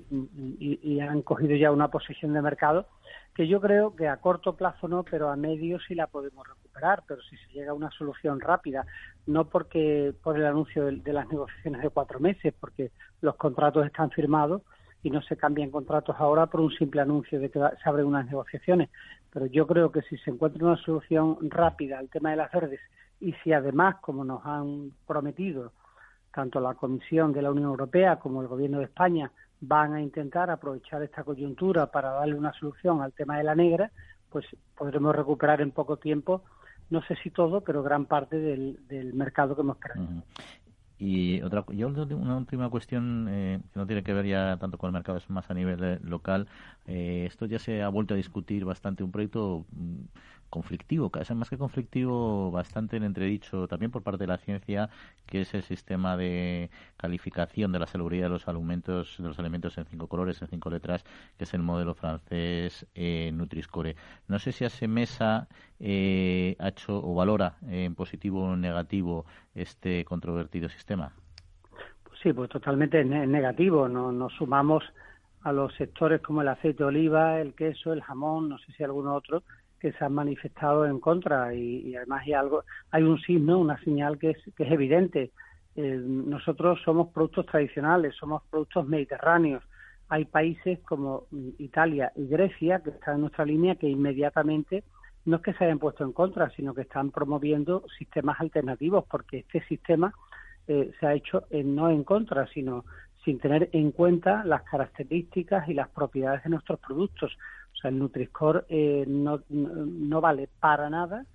[0.60, 2.86] y, han cogido ya una posición de mercado
[3.34, 7.04] que yo creo que a corto plazo no, pero a medio sí la podemos recuperar,
[7.08, 8.86] pero si se llega a una solución rápida,
[9.26, 14.12] no porque por el anuncio de, las negociaciones de cuatro meses, porque los contratos están
[14.12, 14.62] firmados
[15.02, 18.26] y no se cambian contratos ahora por un simple anuncio de que se abren unas
[18.26, 18.90] negociaciones,
[19.32, 22.82] pero yo creo que si se encuentra una solución rápida al tema de las verdes
[23.20, 25.72] y si además, como nos han prometido,
[26.34, 30.50] tanto la Comisión de la Unión Europea como el Gobierno de España van a intentar
[30.50, 33.92] aprovechar esta coyuntura para darle una solución al tema de la negra,
[34.30, 34.46] pues
[34.78, 36.44] podremos recuperar en poco tiempo,
[36.90, 40.24] no sé si todo, pero gran parte del, mercado que hemos perdido.
[41.00, 44.90] Y otra, yo una última cuestión eh, que no tiene que ver ya tanto con
[44.90, 46.48] el mercado, es más a nivel eh, local.
[46.88, 49.66] Eh, esto ya se ha vuelto a discutir bastante, un proyecto
[50.50, 54.90] conflictivo, más que conflictivo, bastante en entredicho también por parte de la ciencia,
[55.26, 59.78] que es el sistema de calificación de la salubridad de los alimentos, de los alimentos
[59.78, 61.04] en cinco colores, en cinco letras,
[61.38, 63.96] que es el modelo francés eh, Nutri-Score.
[64.28, 65.48] No sé si hace mesa
[65.80, 71.14] eh, ha hecho o valora en positivo o negativo este controvertido sistema.
[72.22, 73.88] Sí, pues totalmente negativo.
[73.88, 74.84] No, nos sumamos
[75.44, 78.84] a los sectores como el aceite de oliva, el queso, el jamón, no sé si
[78.84, 79.44] alguno otro,
[79.80, 84.18] que se han manifestado en contra y, además hay algo, hay un signo, una señal
[84.18, 85.32] que es, que es evidente.
[85.76, 89.64] Eh, nosotros somos productos tradicionales, somos productos mediterráneos.
[90.10, 91.28] Hay países como
[91.60, 94.84] Italia y Grecia que están en nuestra línea que inmediatamente
[95.26, 99.40] no es que se hayan puesto en contra, sino que están promoviendo sistemas alternativos, porque
[99.40, 100.14] este sistema
[100.68, 102.86] eh, se ha hecho no en contra, sino
[103.24, 107.38] sin tener en cuenta las características y las propiedades de nuestros productos.
[107.80, 111.26] O sea, el Nutri-Score eh, no, vale para nada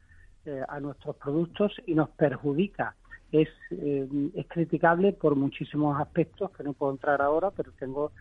[0.44, 2.94] eh, a nuestros productos y nos perjudica.
[3.32, 8.12] Es, es criticable por muchísimos aspectos que no puedo entrar ahora, pero tengo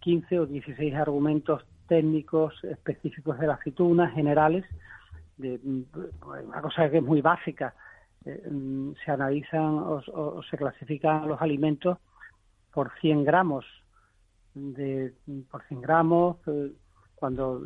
[0.00, 4.64] 15 o 16 argumentos técnicos específicos de la aceituna, generales,
[5.38, 5.58] de,
[6.22, 7.74] una cosa que es muy básica.
[8.24, 11.98] Eh, mm, se analizan o, se clasifican los alimentos
[12.72, 13.64] por 100 gramos,
[14.54, 15.14] de,
[15.50, 16.36] por 100 gramos,
[17.18, 17.62] cuando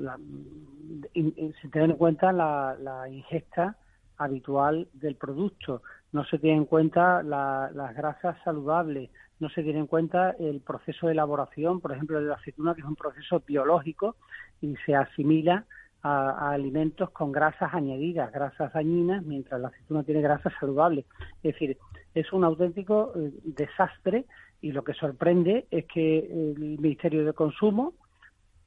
[1.14, 3.76] se tiene en cuenta la, la, ingesta
[4.18, 9.10] habitual del producto, no se tiene en cuenta las grasas saludables,
[9.40, 12.82] no se tiene en cuenta el proceso de elaboración, por ejemplo, de la aceituna, que
[12.82, 14.16] es un proceso biológico
[14.60, 15.64] y se asimila
[16.02, 21.06] a, alimentos con grasas añadidas, grasas dañinas, mientras la aceituna tiene grasas saludables.
[21.42, 21.78] Es decir,
[22.14, 24.26] es un auténtico eh, desastre
[24.60, 27.94] y lo que sorprende es que el Ministerio de Consumo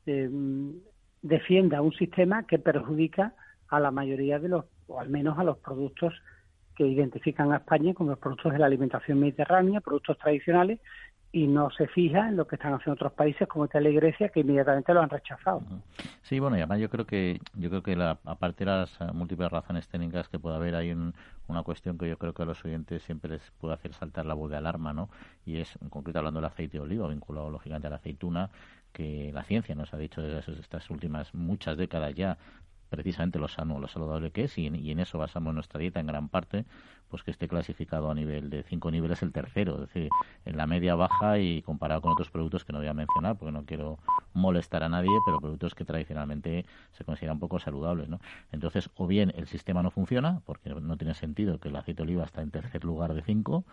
[0.05, 0.29] eh,
[1.21, 3.33] defienda un sistema que perjudica
[3.69, 6.13] a la mayoría de los, o al menos a los productos
[6.75, 10.79] que identifican a España como los productos de la alimentación mediterránea, productos tradicionales,
[11.35, 14.29] y no se fija en lo que están haciendo otros países como Italia y Grecia
[14.29, 15.61] que inmediatamente lo han rechazado.
[16.21, 19.07] Sí, bueno, y además yo creo que yo creo que la, aparte de las eh,
[19.13, 22.63] múltiples razones técnicas que puede haber, hay una cuestión que yo creo que a los
[22.63, 25.09] oyentes siempre les puede hacer saltar la voz de alarma, ¿no?
[25.45, 28.49] Y es, en concreto, hablando del aceite de oliva, vinculado lógicamente a la aceituna,
[28.95, 32.37] que la ciencia nos ha dicho desde estas últimas muchas décadas ya
[32.89, 36.29] precisamente lo sano, lo saludable que es, y en, eso basamos nuestra dieta en gran
[36.29, 36.63] parte,
[37.09, 40.09] pues que esté clasificado a nivel de cinco niveles el tercero, es decir,
[40.45, 43.51] en la media baja y comparado con otros productos que no voy a mencionar porque
[43.51, 43.99] no quiero
[44.33, 48.21] molestar a nadie, pero productos que tradicionalmente se consideran poco saludables, ¿no?
[48.53, 52.03] Entonces, o bien el sistema no funciona, porque no tiene sentido que el aceite de
[52.03, 53.65] oliva está en tercer lugar de cinco,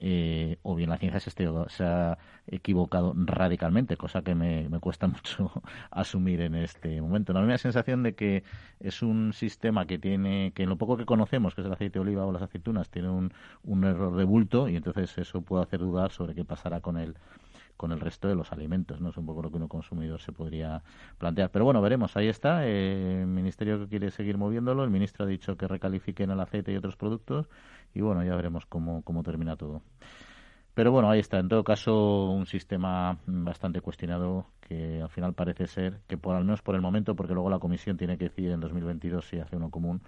[0.00, 6.40] eh, o bien la ciencia se, ha equivocado radicalmente, cosa que me, cuesta mucho asumir
[6.40, 7.32] en este momento.
[7.32, 8.42] No hay una sensación de que
[8.80, 11.94] es un sistema que tiene, que en lo poco que conocemos, que es el aceite
[11.98, 13.32] de oliva o las aceitunas, tiene un,
[13.64, 17.16] un error de bulto y entonces eso puede hacer dudar sobre qué pasará con el
[17.82, 19.10] con el resto de los alimentos, ¿no?
[19.10, 20.84] Es un poco lo que uno consumidor se podría
[21.18, 21.50] plantear.
[21.50, 25.56] Pero bueno, veremos, ahí está, el ministerio que quiere seguir moviéndolo, el ministro ha dicho
[25.56, 27.48] que recalifiquen el aceite y otros productos
[27.94, 29.82] y bueno, ya veremos cómo, cómo termina todo.
[30.74, 31.38] Pero bueno, ahí está.
[31.38, 36.44] En todo caso, un sistema bastante cuestionado que al final parece ser que por al
[36.44, 39.56] menos por el momento, porque luego la comisión tiene que decidir en 2022 si hace
[39.56, 40.00] uno común,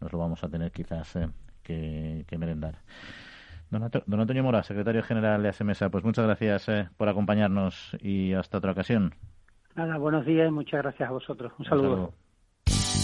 [0.00, 1.28] nos lo vamos a tener quizás eh,
[1.62, 2.78] que, merendar.
[3.70, 8.58] Don, Antonio Mora, secretario general de ASEMESA, pues muchas gracias eh, por acompañarnos y hasta
[8.58, 9.14] otra ocasión.
[9.76, 11.52] Nada, buenos días y muchas gracias a vosotros.
[11.58, 12.12] Un saludo.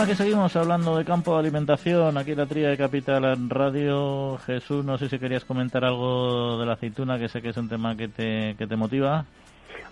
[0.00, 4.38] Bueno, aquí seguimos hablando de campo de alimentación, aquí la tría de Capital en Radio.
[4.46, 7.68] Jesús, no sé si querías comentar algo de la aceituna, que sé que es un
[7.68, 9.26] tema que te, que te motiva.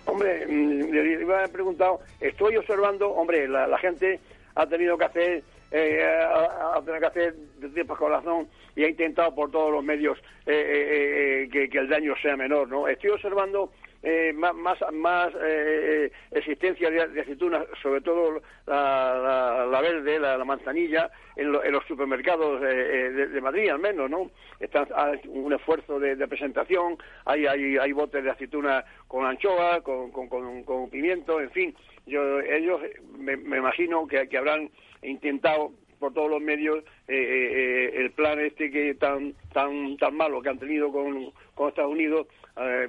[0.05, 4.19] Hombre, mm, le iba a preguntado, estoy observando, hombre, la, gente
[4.55, 9.35] ha tenido que hacer eh, ha, tenido que hacer de tiempo corazón y ha intentado
[9.35, 10.17] por todos los medios
[10.47, 12.87] eh, eh, eh, que, que, el daño sea menor, ¿no?
[12.87, 13.69] Estoy observando
[14.01, 14.55] eh, más,
[14.93, 23.27] más, eh, existencia de, aceitunas, sobre todo la, verde, la, manzanilla, en, los supermercados eh,
[23.31, 24.31] de, Madrid al menos, ¿no?
[24.59, 30.11] Está hay un esfuerzo de, presentación, hay, hay, hay botes de aceituna con anchoa, con,
[30.11, 31.75] con, pimiento, en fin.
[32.05, 32.81] Yo, ellos
[33.17, 34.69] me, imagino que, que habrán
[35.01, 40.59] intentado por todos los medios el plan este que tan tan tan malo que han
[40.59, 42.27] tenido con, con Estados Unidos
[42.61, 42.87] eh,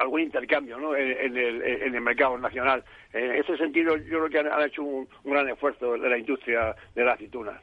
[0.00, 0.94] algún intercambio ¿no?
[0.94, 2.84] en, el, en, el, mercado nacional.
[3.12, 7.04] En ese sentido, yo creo que han, hecho un, gran esfuerzo de la industria de
[7.04, 7.60] la aceituna.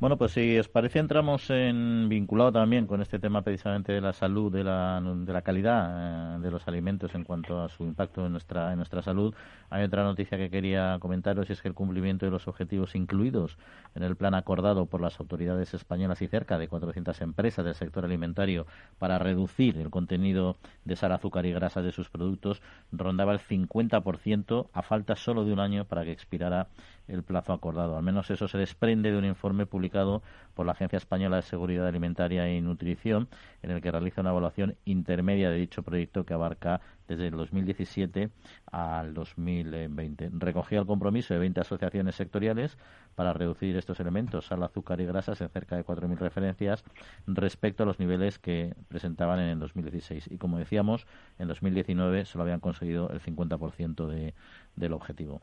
[0.00, 4.14] Bueno, pues si os parece, entramos en vinculado también con este tema precisamente de la
[4.14, 8.24] salud, de la, de la calidad eh, de los alimentos en cuanto a su impacto
[8.24, 9.34] en nuestra, en nuestra salud.
[9.68, 13.58] Hay otra noticia que quería comentaros y es que el cumplimiento de los objetivos incluidos
[13.94, 18.06] en el plan acordado por las autoridades españolas y cerca de 400 empresas del sector
[18.06, 18.66] alimentario
[18.98, 24.68] para reducir el contenido de sal, azúcar y grasas de sus productos rondaba el 50%
[24.72, 26.68] a falta solo de un año para que expirara
[27.10, 27.96] el plazo acordado.
[27.96, 30.22] Al menos eso se desprende de un informe publicado
[30.54, 33.28] por la Agencia Española de Seguridad Alimentaria y Nutrición,
[33.62, 38.30] en el que realiza una evaluación intermedia de dicho proyecto que abarca desde el 2017
[38.70, 40.30] al 2020.
[40.34, 42.78] Recogía el compromiso de 20 asociaciones sectoriales
[43.16, 46.84] para reducir estos elementos, sal, azúcar y grasas, en cerca de 4.000 referencias
[47.26, 50.28] respecto a los niveles que presentaban en el 2016.
[50.30, 51.06] Y como decíamos,
[51.38, 54.34] en 2019 solo habían conseguido el 50% de,
[54.76, 55.40] del objetivo.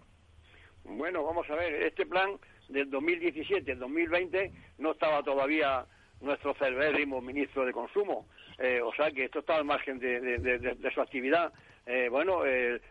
[0.90, 2.38] Bueno, vamos a ver, este plan
[2.70, 5.86] del 2017 al 2020 no estaba todavía
[6.22, 8.26] nuestro celebérrimo ministro de Consumo.
[8.58, 11.52] Eh, o sea que esto está al margen de, su actividad.
[11.86, 12.82] Eh, bueno, el,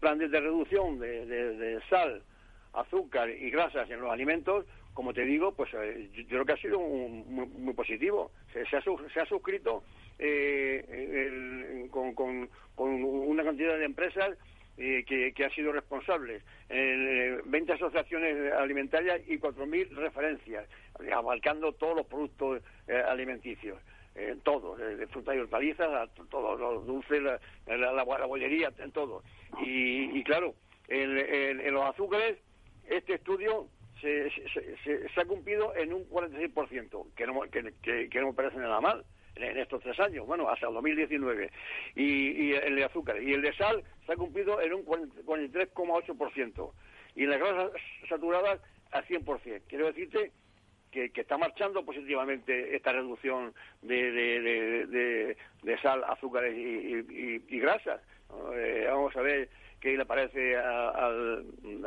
[0.00, 2.22] plan de, reducción de, sal,
[2.72, 6.56] azúcar y grasas en los alimentos, como te digo, pues eh, yo, creo que ha
[6.56, 8.32] sido muy, positivo.
[8.52, 9.84] Se, ha, se, ha, suscrito
[11.90, 14.36] con, con, una cantidad de empresas
[14.82, 20.66] eh, que, han sido responsables, eh, 20 asociaciones alimentarias y 4.000 referencias,
[21.12, 23.78] abarcando todos los productos eh, alimenticios.
[24.14, 29.22] en todo, de frutas y hortalizas, todos los dulces, la, la, bollería, en todo.
[29.62, 30.54] Y, claro,
[30.88, 32.38] en, los azúcares,
[32.88, 33.68] este estudio
[34.00, 34.30] se,
[34.82, 39.04] se, ha cumplido en un 46%, que no, que, que, no me parece nada mal
[39.36, 41.50] en estos tres años, bueno, hasta el 2019.
[41.96, 43.22] Y, y el de azúcar.
[43.22, 46.72] Y el de sal se ha cumplido en un 43,8%.
[47.16, 47.72] Y en las grasas
[48.08, 48.60] saturadas
[48.92, 49.62] al 100%.
[49.68, 50.32] Quiero decirte
[50.90, 58.00] que, está marchando positivamente esta reducción de, de, de, sal, azúcares y, y, grasas.
[58.54, 59.48] Eh, vamos a ver
[59.80, 61.10] qué le parece a,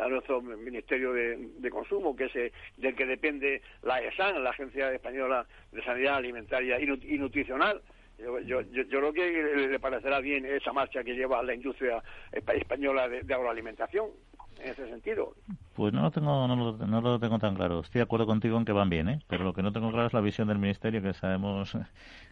[0.09, 5.45] nuestro Ministerio de, Consumo, que es eh, del que depende la ESAN, la Agencia Española
[5.71, 7.81] de Sanidad Alimentaria y, Nutricional.
[8.17, 13.09] Yo, yo, yo, creo que le parecerá bien esa marcha que lleva la industria española
[13.09, 14.11] de agroalimentación
[14.59, 15.33] en ese sentido.
[15.73, 17.81] Pues no lo tengo, no lo, no lo tengo tan claro.
[17.81, 19.19] Estoy de acuerdo contigo en que van bien, ¿eh?
[19.27, 21.75] pero lo que no tengo claro es la visión del Ministerio, que sabemos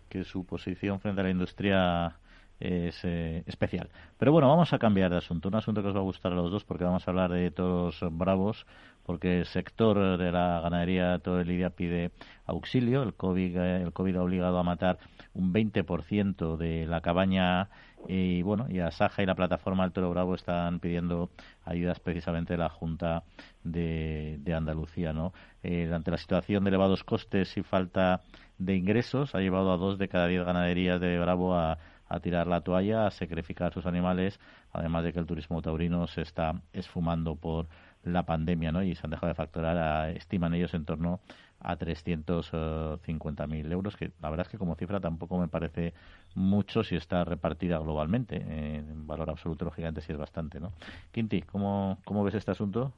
[0.10, 2.20] que su posición frente a la industria
[2.62, 3.90] es eh, especial.
[4.18, 5.50] Pero bueno, vamos a cambiar de asunto.
[5.50, 7.52] Un asunto que os va a gustar a los dos porque vamos a hablar de
[7.52, 8.66] todos bravos,
[9.04, 12.12] porque el sector de la ganadería todo el Lidia pide
[12.46, 13.04] auxilio.
[13.04, 15.00] El COVID, eh, el COVID ha obligado a matar
[15.34, 17.70] un 20% de la cabaña
[18.08, 21.30] y bueno, y a Saja y la plataforma del Toro Bravo están pidiendo
[21.66, 23.24] ayudas precisamente de la Junta
[23.64, 25.34] de, Andalucía, ¿no?
[25.64, 28.22] Eh, ante la situación de elevados costes y falta
[28.58, 31.78] de ingresos, ha llevado a dos de cada diez ganaderías de Bravo a,
[32.12, 34.38] a tirar la toalla, a sacrificar sus animales,
[34.74, 37.68] además de que el turismo taurino se está esfumando por
[38.04, 38.84] la pandemia, ¿no?
[38.84, 41.22] Y se han dejado de facturar, estiman ellos, en torno
[41.62, 45.94] a 350.000 euros, que la verdad es que como cifra tampoco me parece
[46.36, 48.36] mucho si está repartida globalmente.
[48.36, 50.74] en valor absoluto, lógicamente, sí es bastante, ¿no?
[51.14, 52.92] Quinti, ¿cómo, ¿cómo ves este asunto?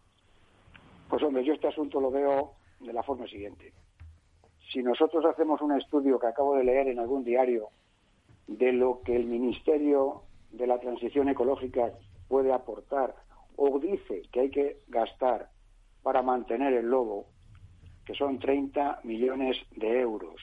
[1.08, 3.74] Pues hombre, yo este asunto lo veo de la forma siguiente.
[4.72, 7.70] Si nosotros hacemos un estudio que acabo de leer en algún diario
[8.48, 11.94] de lo que el Ministerio de la Transición Ecológica
[12.28, 13.16] puede aportar
[13.56, 15.50] o dice que hay que gastar
[16.02, 17.28] para mantener el lobo,
[18.06, 20.42] que son 30 millones de euros.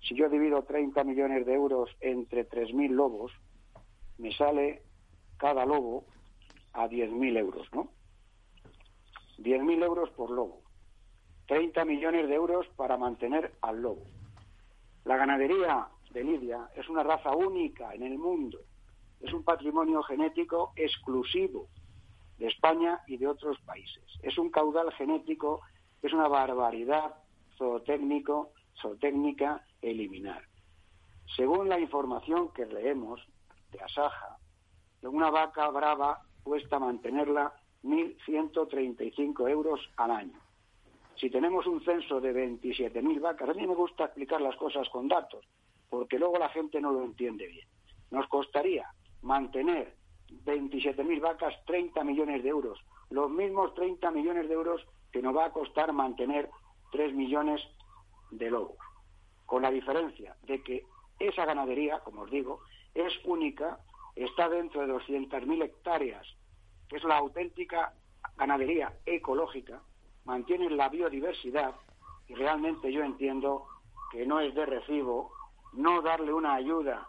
[0.00, 3.32] Si yo divido 30 millones de euros entre 3.000 lobos,
[4.18, 4.82] me sale
[5.38, 6.04] cada lobo
[6.72, 7.88] a 10.000 euros, ¿no?
[9.38, 10.60] 10.000 euros por lobo.
[11.46, 14.02] 30 millones de euros para mantener al lobo.
[15.04, 18.60] La ganadería de Lidia es una raza única en el mundo.
[19.20, 21.68] Es un patrimonio genético exclusivo
[22.38, 24.04] de España y de otros países.
[24.22, 25.60] Es un caudal genético,
[26.00, 27.16] es una barbaridad
[27.58, 30.42] zootécnico, zootécnica eliminar.
[31.36, 33.20] Según la información que leemos
[33.72, 34.38] de Asaja,
[35.02, 37.52] una vaca brava cuesta mantenerla
[37.82, 40.40] 1.135 euros al año.
[41.16, 45.08] Si tenemos un censo de 27.000 vacas, a mí me gusta explicar las cosas con
[45.08, 45.44] datos,
[45.94, 47.68] porque luego la gente no lo entiende bien.
[48.10, 48.88] Nos costaría
[49.22, 49.94] mantener
[50.44, 55.46] 27.000 vacas 30 millones de euros, los mismos 30 millones de euros que nos va
[55.46, 56.50] a costar mantener
[56.90, 57.60] 3 millones
[58.32, 58.76] de lobos,
[59.46, 60.84] con la diferencia de que
[61.20, 62.60] esa ganadería, como os digo,
[62.92, 63.78] es única,
[64.16, 66.26] está dentro de 200.000 hectáreas,
[66.88, 67.94] que es la auténtica
[68.36, 69.80] ganadería ecológica,
[70.24, 71.76] mantiene la biodiversidad
[72.26, 73.68] y realmente yo entiendo
[74.10, 75.30] que no es de recibo
[75.76, 77.08] no darle una ayuda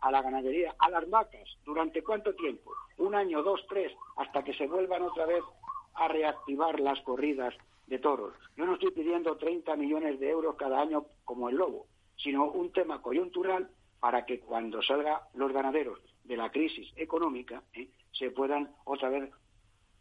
[0.00, 2.72] a la ganadería, a las vacas, ¿durante cuánto tiempo?
[2.98, 5.42] Un año, dos, tres, hasta que se vuelvan otra vez
[5.94, 7.54] a reactivar las corridas
[7.86, 8.34] de toros.
[8.56, 11.86] Yo no estoy pidiendo 30 millones de euros cada año como el lobo,
[12.16, 17.88] sino un tema coyuntural para que cuando salgan los ganaderos de la crisis económica ¿eh?
[18.12, 19.30] se puedan otra vez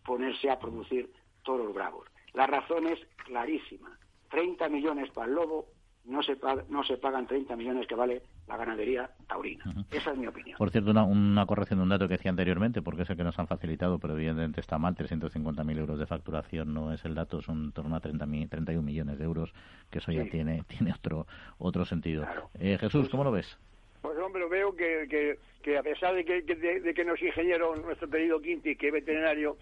[0.05, 1.11] ponerse a producir
[1.43, 2.07] toros bravos.
[2.33, 3.97] La razón es clarísima.
[4.29, 5.67] 30 millones para el lobo,
[6.05, 6.37] no se,
[6.69, 9.63] no se pagan 30 millones que vale la ganadería taurina.
[9.91, 10.57] Esa es mi opinión.
[10.57, 13.39] Por cierto, una, corrección de un dato que decía anteriormente, porque es el que nos
[13.39, 17.65] han facilitado, pero evidentemente está mal, 350.000 euros de facturación no es el dato, son
[17.65, 19.53] en torno a 30, 31 millones de euros,
[19.89, 21.25] que eso ya tiene tiene otro
[21.57, 22.25] otro sentido.
[22.59, 23.57] Eh, Jesús, ¿cómo lo ves?
[24.01, 27.73] Pues hombre, veo que, que, a pesar de que, de, de que no es ingeniero,
[27.77, 29.57] nuestro querido Quinti, que es veterinario,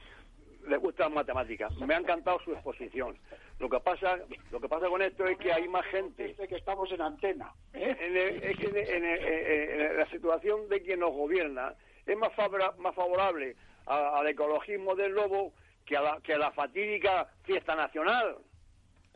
[0.68, 1.76] le gusta las matemáticas.
[1.78, 3.18] Me ha encantado su exposición.
[3.60, 4.20] Lo que pasa,
[4.52, 6.36] lo que pasa con esto es que hay más gente.
[6.36, 7.54] que estamos en antena.
[7.74, 8.40] ¿eh?
[8.44, 11.74] es que en, la situación de quien nos gobierna
[12.06, 12.32] es más,
[12.78, 13.56] más favorable
[13.86, 15.54] al ecologismo del lobo
[15.86, 18.38] que a la, que a la fatídica fiesta nacional.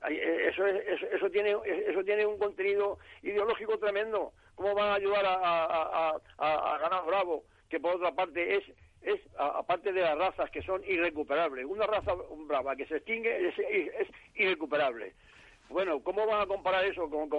[0.10, 4.34] Eh, eso, eso, tiene, eso tiene un contenido ideológico tremendo.
[4.56, 7.43] ¿Cómo van a ayudar a, a ganar bravo?
[7.70, 8.64] Que por otra parte es
[9.06, 12.14] es, aparte de las razas que son irrecuperables, una raza
[12.47, 15.14] brava que se extingue es, irrecuperable.
[15.70, 17.30] Bueno, ¿cómo van a comparar eso con,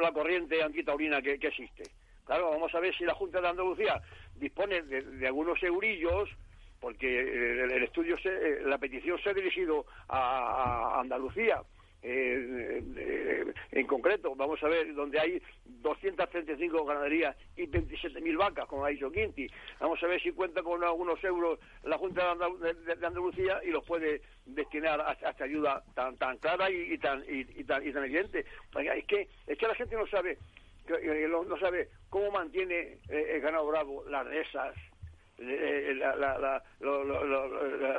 [0.00, 1.84] la corriente antitaurina que, que, existe?
[2.24, 4.00] Claro, vamos a ver si la Junta de Andalucía
[4.36, 6.28] dispone de, algunos eurillos,
[6.80, 11.62] porque el, estudio, se, la petición se ha dirigido a Andalucía
[12.02, 18.88] eh, en concreto, vamos a ver, donde hay 235 ganaderías y 27.000 vacas, como ha
[18.88, 19.46] dicho Quinti.
[19.78, 24.22] Vamos a ver si cuenta con algunos euros la Junta de Andalucía y los puede
[24.46, 28.44] destinar a, esta ayuda tan tan clara y, tan y, tan y tan evidente.
[28.76, 30.38] Es que es que la gente no sabe
[30.88, 34.74] eh, no sabe cómo mantiene eh, el ganado bravo las dehesas
[35.40, 36.62] eh, la, la, la,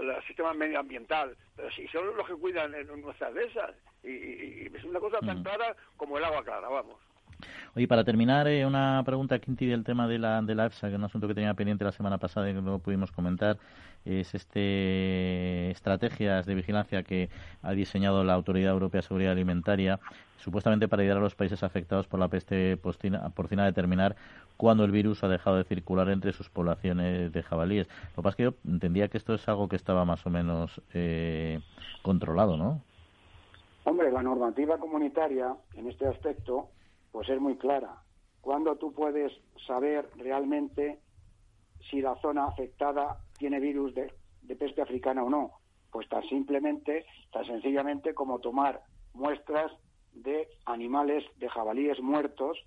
[0.01, 2.71] la, sistema medioambiental, pero si son los que cuidan
[3.01, 3.71] nuestras dehesas
[4.03, 5.43] y, es una cosa tan mm.
[5.43, 6.97] clara como el agua clara, vamos.
[7.75, 10.93] Oye, para terminar, eh, una pregunta, Quinti, del tema de la, de la EFSA, que
[10.93, 13.57] es un asunto que tenía pendiente la semana pasada y que no pudimos comentar,
[14.05, 17.29] es este estrategias de vigilancia que
[17.61, 19.99] ha diseñado la Autoridad Europea de Seguridad Alimentaria,
[20.37, 24.15] supuestamente para ayudar a los países afectados por la peste porcina a determinar
[24.57, 27.87] cuándo el virus ha dejado de circular entre sus poblaciones de jabalíes.
[28.15, 30.29] Lo que pasa es que yo entendía que esto es algo que estaba más o
[30.29, 31.59] menos eh,
[32.01, 32.81] controlado, ¿no?
[33.83, 36.69] Hombre, la normativa comunitaria en este aspecto
[37.11, 38.03] pues es muy clara.
[38.41, 39.31] ¿Cuándo tú puedes
[39.67, 40.99] saber realmente
[41.89, 44.11] si la zona afectada tiene virus de,
[44.55, 45.51] peste africana o no?
[45.91, 48.81] Pues tan simplemente, tan sencillamente como tomar
[49.13, 49.71] muestras
[50.13, 52.57] de animales, de jabalíes muertos,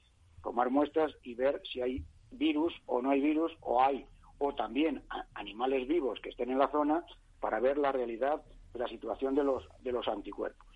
[0.42, 4.06] tomar muestras y ver si hay virus o no hay virus o hay,
[4.38, 5.02] o también
[5.34, 7.04] animales vivos que estén en la zona
[7.40, 8.42] para ver la realidad
[8.72, 10.66] de la situación de los, de los anticuerpos.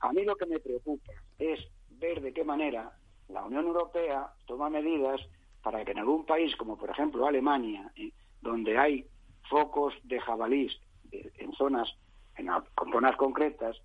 [0.00, 1.60] A mí lo que me preocupa es
[1.90, 2.92] ver de qué manera
[3.32, 5.20] la Unión Europea toma medidas
[5.62, 9.06] para que en algún país, como por ejemplo Alemania, eh, donde hay
[9.48, 10.72] focos de jabalís
[11.12, 11.94] eh, en zonas,
[12.36, 12.48] en,
[12.92, 13.76] zonas concretas,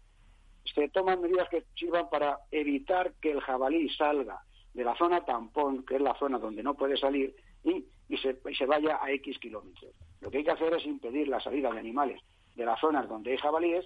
[0.73, 4.41] se toman medidas que sirvan para evitar que el jabalí salga
[4.73, 7.85] de la zona tampón, que es la zona donde no puede salir, y,
[8.17, 9.91] se vaya a X kilómetros.
[10.21, 12.21] Lo que hay que hacer es impedir la salida de animales
[12.55, 13.85] de las zonas donde hay jabalíes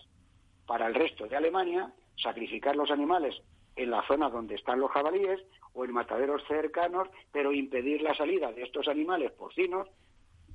[0.68, 3.42] para el resto de Alemania, sacrificar los animales
[3.80, 5.40] en la zona donde están los jabalíes
[5.74, 9.88] o en mataderos cercanos, pero impedir la salida de estos animales porcinos,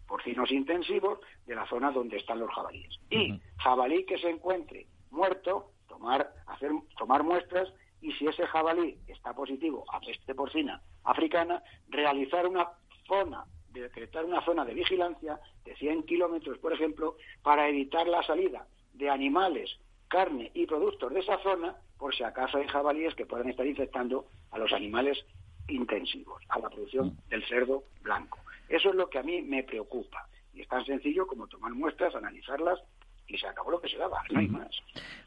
[0.07, 2.95] porcinos intensivos, de la zona donde están los jabalíes.
[3.09, 7.73] Y jabalí que se encuentre muerto, tomar, hacer, tomar muestras
[8.03, 12.69] y si ese jabalí está positivo a peste porcina africana, realizar una
[13.09, 18.67] zona, decretar una zona de vigilancia de 100 kilómetros, por ejemplo, para evitar la salida
[18.93, 19.79] de animales,
[20.09, 24.27] carne y productos de esa zona por si acaso hay jabalíes que pueden estar infectando
[24.51, 25.25] a los animales
[25.69, 27.29] intensivos, a la producción mm.
[27.31, 28.39] del cerdo blanco.
[28.69, 30.29] Eso es lo que a mí me preocupa.
[30.53, 32.81] Y es tan sencillo como tomar muestras, analizarlas
[33.27, 34.71] y se acabó lo que se daba, no hay más.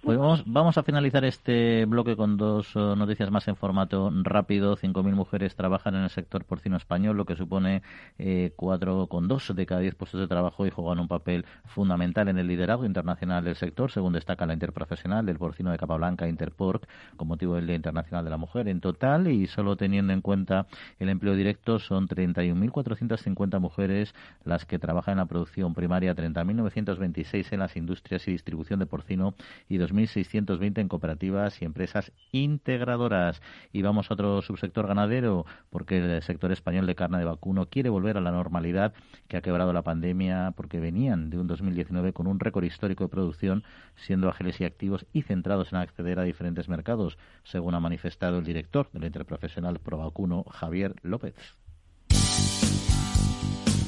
[0.04, 4.78] Pues vamos, a finalizar este bloque con dos eh, noticias más en formato rápido.
[4.78, 7.82] 5.000 mujeres trabajan en el sector porcino español, lo que supone
[8.20, 12.48] eh, 4,2 de cada 10 puestos de trabajo y juegan un papel fundamental en el
[12.48, 16.88] liderazgo internacional del sector, según destaca la interprofesional del porcino de Capablanca, Interporc,
[17.18, 18.68] con motivo del Día Internacional de la Mujer.
[18.68, 20.68] En total, y solo teniendo en cuenta
[21.00, 24.14] el empleo directo, son 31.450 mujeres
[24.46, 27.87] las que trabajan en la producción primaria, 30.926 en las industrias
[28.26, 29.36] y distribución de porcino
[29.70, 33.42] y 2.620 en cooperativas y empresas integradoras.
[33.72, 37.90] Y vamos a otro subsector ganadero, porque el sector español de carne de vacuno quiere
[37.90, 38.94] volver a la normalidad
[39.28, 43.10] que ha quebrado la pandemia, porque venían de un 2019 con un récord histórico de
[43.10, 43.64] producción,
[43.96, 48.46] siendo ágiles y activos y centrados en acceder a diferentes mercados, según ha manifestado el
[48.46, 51.36] director del Interprofesional Provacuno, Javier López.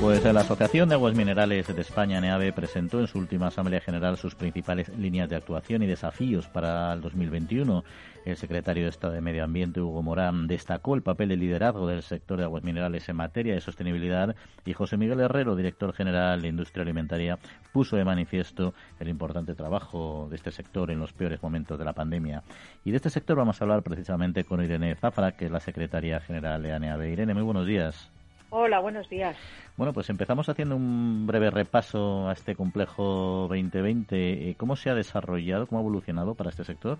[0.00, 4.16] Pues la Asociación de Aguas Minerales de España, NEAVE, presentó en su última Asamblea General
[4.16, 7.82] sus principales líneas de actuación y desafíos para el 2021.
[8.24, 12.02] El secretario de Estado de Medio Ambiente, Hugo Morán, destacó el papel de liderazgo del
[12.02, 16.48] sector de aguas minerales en materia de sostenibilidad y José Miguel Herrero, director general de
[16.48, 17.38] Industria Alimentaria,
[17.72, 21.92] puso de manifiesto el importante trabajo de este sector en los peores momentos de la
[21.92, 22.44] pandemia.
[22.84, 26.20] Y de este sector vamos a hablar precisamente con Irene Zafra, que es la secretaria
[26.20, 27.02] general de ANEAB.
[27.02, 28.12] Irene, muy buenos días.
[28.50, 29.36] Hola, buenos días.
[29.76, 34.54] Bueno, pues empezamos haciendo un breve repaso a este complejo 2020.
[34.56, 36.98] ¿Cómo se ha desarrollado, cómo ha evolucionado para este sector?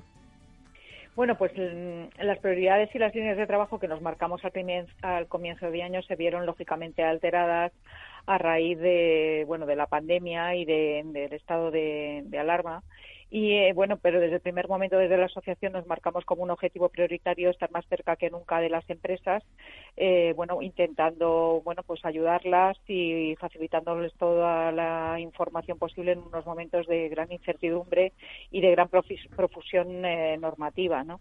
[1.17, 5.71] Bueno, pues mm, las prioridades y las líneas de trabajo que nos marcamos al, comienzo
[5.71, 7.73] de año se vieron lógicamente alteradas
[8.27, 12.83] a raíz de bueno de la pandemia y del estado de alarma
[13.31, 16.51] y eh, bueno, pero desde el primer momento desde la asociación nos marcamos como un
[16.51, 19.45] objetivo prioritario estar más cerca que nunca de las empresas,
[19.99, 26.87] eh, bueno, intentando bueno pues ayudarlas y facilitándoles toda la información posible en unos momentos
[26.87, 28.13] de gran incertidumbre
[28.51, 31.21] y de gran profusión eh, normativa, ¿no?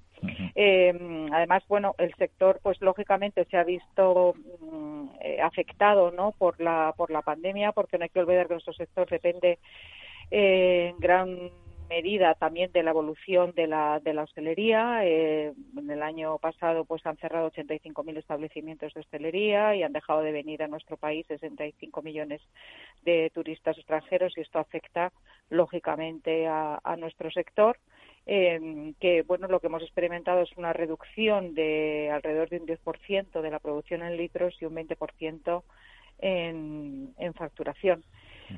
[1.31, 5.09] además, bueno, el sector pues lógicamente se ha visto mm,
[5.43, 6.31] afectado, ¿no?
[6.31, 9.59] Por la por la pandemia, porque no hay que olvidar que nuestro sector depende
[10.31, 11.51] en gran
[11.87, 15.05] medida también de la evolución de la, de la hostelería.
[15.05, 20.21] Eh, en el año pasado pues han cerrado 85.000 establecimientos de hostelería y han dejado
[20.21, 22.41] de venir a nuestro país 65 millones
[23.03, 25.11] de turistas extranjeros y esto afecta
[25.49, 27.77] lógicamente a, nuestro sector.
[28.29, 33.41] Eh, que bueno lo que hemos experimentado es una reducción de alrededor de un 10%
[33.41, 35.63] de la producción en litros y un 20%
[36.19, 38.03] en, en facturación.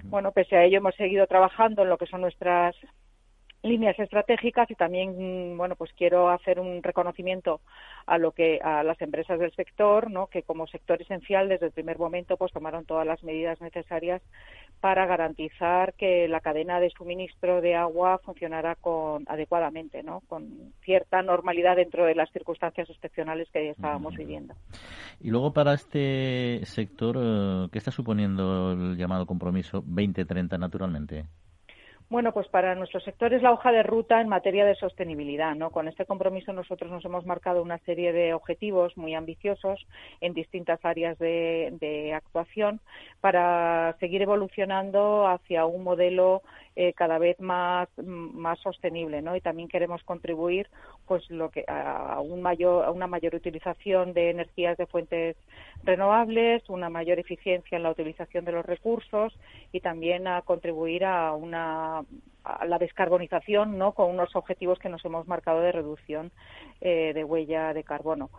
[0.04, 2.76] Bueno, pese a ello hemos seguido trabajando en lo que son nuestras
[3.62, 7.60] líneas estratégicas y también bueno pues quiero hacer un reconocimiento
[8.05, 11.72] a lo que a las empresas del sector no que como sector esencial desde el
[11.74, 14.22] primer momento pues tomaron todas las medidas necesarias
[14.80, 21.22] para garantizar que la cadena de suministro de agua funcionara con adecuadamente no con cierta
[21.22, 24.53] normalidad dentro de las circunstancias excepcionales que estábamos viviendo.
[25.20, 31.26] Y luego para este sector eh, qué está suponiendo el llamado compromiso 2030 naturalmente
[32.10, 35.53] bueno, pues para nuestro sector es la hoja de ruta en materia de sostenibilidad.
[35.53, 35.70] ¿no?
[35.70, 39.86] Con este compromiso nosotros nos hemos marcado una serie de objetivos muy ambiciosos
[40.20, 42.80] en distintas áreas de, de actuación
[43.22, 46.41] para seguir evolucionando hacia un modelo
[46.76, 49.22] eh, cada vez más, más sostenible.
[49.36, 50.70] Y también queremos contribuir,
[51.05, 55.36] pues, lo que a, un mayor, a una mayor utilización de energías de fuentes
[55.84, 59.38] renovables, una mayor eficiencia en la utilización de los recursos
[59.72, 62.03] y también a contribuir a una
[62.45, 63.91] a la descarbonización, ¿no?
[63.91, 66.32] Con unos objetivos que nos hemos marcado de reducción
[66.80, 68.30] eh, de huella de carbono.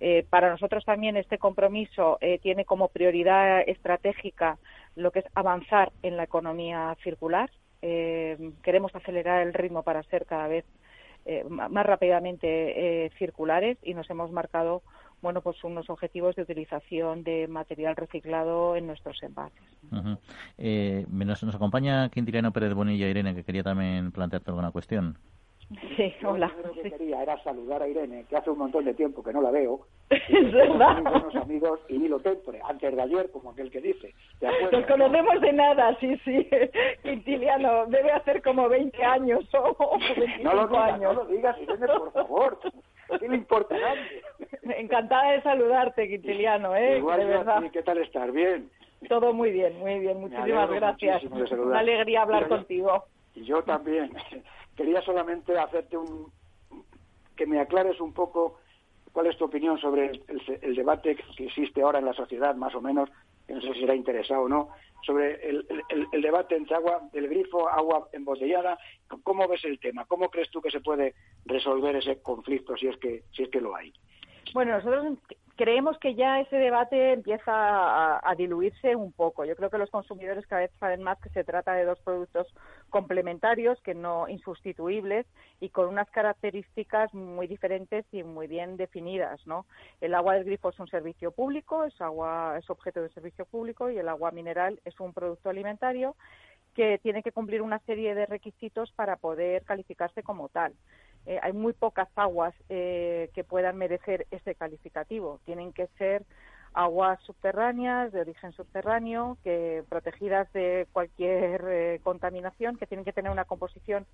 [0.00, 4.58] Eh, para nosotros también este compromiso tiene como prioridad estratégica
[4.96, 7.50] lo que es avanzar en la economía circular,
[7.82, 10.64] eh, queremos acelerar el ritmo para ser cada vez
[11.26, 14.82] eh, más rápidamente eh, circulares y nos hemos marcado
[15.20, 19.62] bueno pues unos objetivos de utilización de material reciclado en nuestros envases.
[19.90, 25.18] nos, nos, acompaña Quintiliano Pérez Bonilla Irene que quería también plantearte alguna cuestión.
[25.96, 26.50] Sí, hola.
[26.56, 29.32] Yo lo que quería era saludar a Irene, que hace un montón de tiempo que
[29.32, 29.80] no la veo.
[30.10, 31.02] Es verdad.
[31.02, 34.14] Buenos amigos y lo temple, antes de ayer, como aquel que dice.
[34.72, 36.48] Nos conocemos de nada, sí, sí.
[37.02, 41.14] Quintiliano, debe hacer como 20 años o 25 no lo digas, años.
[41.14, 42.58] No lo digas, Irene, por favor.
[43.18, 43.76] ¿Qué le importa
[44.62, 46.98] Encantada de saludarte, Quintiliano, ¿eh?
[46.98, 47.62] Igual, de verdad.
[47.72, 48.30] ¿qué tal estar?
[48.32, 48.70] ¿Bien?
[49.08, 50.20] Todo muy bien, muy bien.
[50.20, 51.22] Muchísimas gracias.
[51.24, 53.04] Una alegría hablar contigo.
[53.34, 54.10] Y yo también.
[54.76, 56.32] Quería solamente hacerte un
[57.36, 58.58] que me aclares un poco
[59.12, 60.12] cuál es tu opinión sobre
[60.62, 63.08] el, debate que existe ahora en la sociedad, más o menos,
[63.46, 64.68] que no sé si será interesado o no,
[65.06, 65.66] sobre el,
[66.12, 68.78] el, debate entre agua del grifo, agua embotellada.
[69.22, 70.04] ¿Cómo ves el tema?
[70.04, 71.14] ¿Cómo crees tú que se puede
[71.46, 73.92] resolver ese conflicto si es que si es que lo hay?
[74.52, 75.18] Bueno, nosotros
[75.60, 79.44] creemos que ya ese debate empieza a, diluirse un poco.
[79.44, 82.46] Yo creo que los consumidores cada vez saben más que se trata de dos productos
[82.88, 85.26] complementarios, que no insustituibles
[85.60, 89.66] y con unas características muy diferentes y muy bien definidas, ¿no?
[90.00, 93.90] El agua del grifo es un servicio público, es agua es objeto de servicio público
[93.90, 96.16] y el agua mineral es un producto alimentario
[96.74, 100.72] que tiene que cumplir una serie de requisitos para poder calificarse como tal.
[101.26, 105.40] Eh, hay muy pocas aguas eh, que puedan merecer ese calificativo.
[105.44, 106.24] Tienen que ser
[106.72, 113.30] aguas subterráneas de origen subterráneo, que protegidas de cualquier eh, contaminación, que tienen que tener
[113.30, 114.06] una composición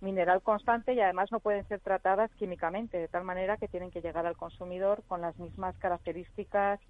[0.00, 4.00] mineral constante y además no pueden ser tratadas químicamente, de tal manera que tienen que
[4.00, 6.80] llegar al consumidor con las mismas características,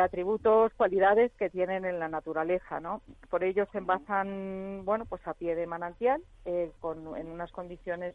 [0.00, 3.02] atributos, cualidades que tienen en la naturaleza, ¿no?
[3.28, 6.22] Por ello se envasan, bueno, pues a pie de manantial,
[6.78, 8.14] con, en unas condiciones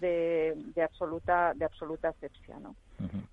[0.00, 2.74] de, absoluta de absoluta asepsia ¿no?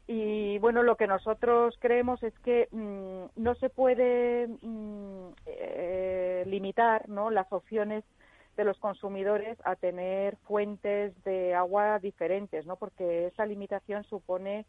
[0.08, 7.08] y bueno lo que nosotros creemos es que mm, no se puede mm, eh, limitar
[7.10, 8.04] no las opciones
[8.58, 14.66] de los consumidores a tener fuentes de agua diferentes no porque esa limitación supone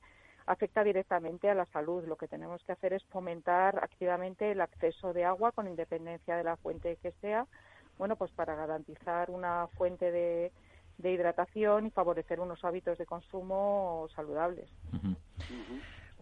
[0.46, 2.04] afecta directamente a la salud.
[2.06, 6.44] Lo que tenemos que hacer es fomentar activamente el acceso de agua con independencia de
[6.44, 7.46] la fuente que sea,
[7.98, 10.52] bueno, pues para garantizar una fuente de,
[11.02, 14.70] hidratación y favorecer unos hábitos de consumo saludables.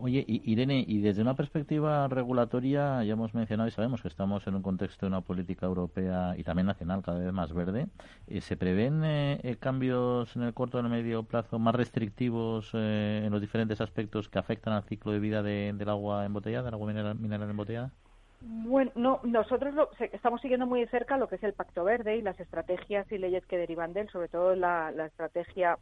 [0.05, 4.57] Oye, Irene, y desde una perspectiva regulatoria, ya hemos mencionado y sabemos que estamos en
[4.57, 7.87] un contexto de una política europea y también nacional cada vez más verde.
[8.27, 11.77] Eh, ¿Se prevén eh, eh, cambios en el corto y en el medio plazo más
[11.77, 16.75] restrictivos en los diferentes aspectos que afectan al ciclo de vida del agua embotellada, del
[16.75, 17.93] agua mineral, mineral embotellada?
[18.45, 19.75] Bueno, no, nosotros
[20.13, 23.19] estamos siguiendo muy de cerca lo que es el Pacto Verde y las estrategias y
[23.19, 25.79] leyes que derivan de él, sobre todo la estrategia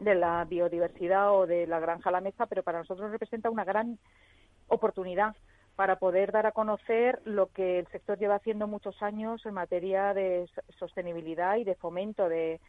[0.00, 3.64] de la biodiversidad o de la granja a la mesa, pero para nosotros representa una
[3.64, 3.98] gran
[4.68, 5.34] oportunidad
[5.74, 10.14] para poder dar a conocer lo que el sector lleva haciendo muchos años en materia
[10.14, 12.60] de sostenibilidad y de fomento de,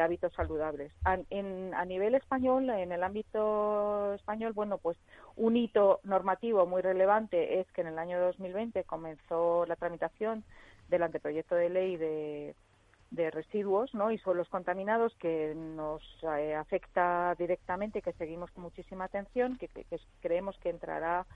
[0.00, 0.92] hábitos saludables.
[1.04, 4.96] A, a nivel español, en el ámbito español, bueno, pues
[5.36, 10.44] un hito normativo muy relevante es que en el año 2020 comenzó la tramitación
[10.88, 12.54] del anteproyecto de ley de
[13.14, 14.10] de residuos ¿no?
[14.10, 16.02] y suelos contaminados que nos
[16.36, 19.68] eh, afecta directamente que seguimos con muchísima atención, que,
[20.20, 21.26] creemos que entrará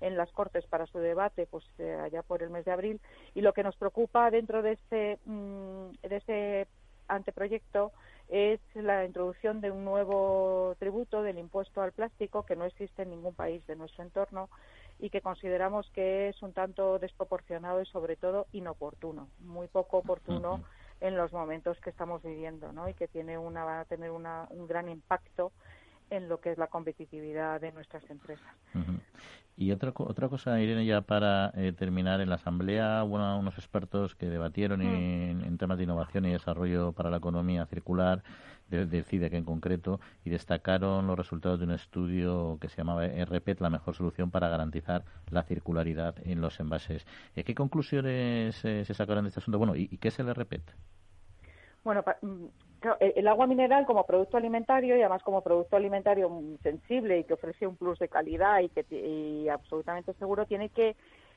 [0.00, 3.00] en las Cortes para su debate pues eh, allá por el mes de abril
[3.34, 6.68] y lo que nos preocupa dentro de este mm, de ese
[7.08, 7.92] anteproyecto
[8.28, 13.10] es la introducción de un nuevo tributo del impuesto al plástico que no existe en
[13.10, 14.48] ningún país de nuestro entorno
[14.98, 20.62] y que consideramos que es un tanto desproporcionado y sobre todo inoportuno, muy poco oportuno
[21.00, 22.88] en los momentos que estamos viviendo, ¿no?
[22.88, 25.52] Y que tiene una, va a tener una, un gran impacto
[26.10, 28.46] en lo que es la competitividad de nuestras empresas.
[29.56, 34.14] Y otra, otra cosa, Irene, ya para eh, terminar, en la Asamblea hubo unos expertos
[34.14, 35.42] que debatieron mm.
[35.44, 38.22] en, temas de innovación y desarrollo para la economía circular,
[38.68, 43.60] de, CIDEC en concreto, y destacaron los resultados de un estudio que se llamaba RPET,
[43.60, 47.04] la mejor solución para garantizar la circularidad en los envases.
[47.34, 49.58] Eh, ¿Qué conclusiones eh, se sacaron de este asunto?
[49.58, 50.62] Bueno, ¿y, qué es el RPET?
[51.82, 52.44] Bueno, mm,
[53.00, 56.30] el agua mineral como producto alimentario y además como producto alimentario
[56.62, 60.96] sensible y que ofrece un plus de calidad y que y absolutamente seguro tiene que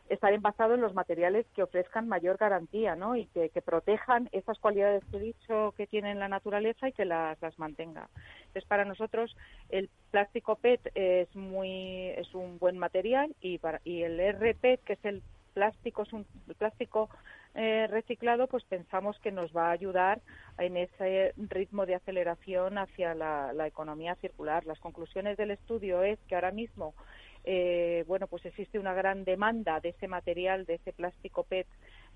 [0.10, 3.16] estar envasado en los materiales que ofrezcan mayor garantía ¿no?
[3.16, 7.42] y que, protejan esas cualidades que he dicho que tiene la naturaleza y que las,
[7.42, 8.10] las mantenga.
[8.40, 9.36] Entonces, para nosotros
[9.70, 14.94] el plástico PET es, muy, es un buen material y, para, y el RPET, que
[14.94, 15.24] es el
[15.54, 16.26] plástico, es un
[16.58, 17.10] plástico
[17.54, 20.22] eh, reciclado, pues pensamos que nos va a ayudar
[20.58, 24.66] en ese ritmo de aceleración hacia la, economía circular.
[24.66, 26.94] Las conclusiones del estudio es que ahora mismo
[27.44, 31.68] eh, bueno, pues existe una gran demanda de ese material, de ese plástico PET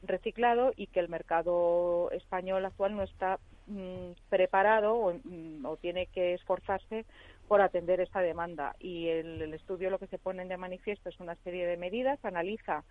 [0.03, 6.07] reciclado y que el mercado español actual no está mm, preparado o, mm, o, tiene
[6.07, 7.05] que esforzarse
[7.47, 8.75] por atender esa demanda.
[8.79, 12.23] Y el, el, estudio lo que se pone de manifiesto es una serie de medidas,
[12.23, 12.83] analiza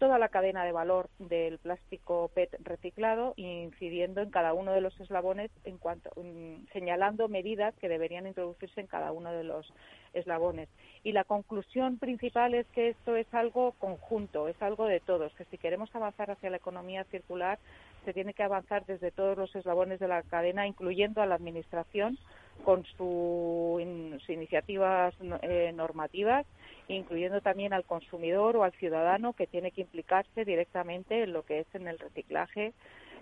[0.00, 4.98] toda la cadena de valor del plástico PET reciclado, incidiendo en cada uno de los
[4.98, 9.70] eslabones, en cuanto, mm, señalando medidas que deberían introducirse en cada uno de los
[10.14, 10.70] eslabones.
[11.04, 15.44] Y la conclusión principal es que esto es algo conjunto, es algo de todos, que
[15.44, 17.58] si queremos avanzar hacia la economía circular,
[18.04, 22.18] se tiene que avanzar desde todos los eslabones de la cadena, incluyendo a la Administración,
[22.64, 26.46] con sus iniciativas eh, normativas
[26.94, 31.60] incluyendo también al consumidor o al ciudadano que tiene que implicarse directamente en lo que
[31.60, 32.72] es en el reciclaje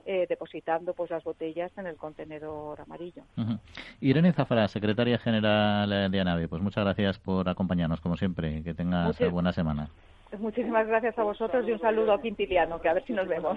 [0.06, 3.22] eh, depositando pues las botellas en el contenedor amarillo.
[4.00, 9.18] Irene Zafara, secretaria general de ANAVE, pues muchas gracias por acompañarnos como siempre, que tengas
[9.30, 9.90] buena semana.
[10.38, 13.56] Muchísimas gracias a vosotros y un saludo a Quintiliano, que a ver si nos vemos.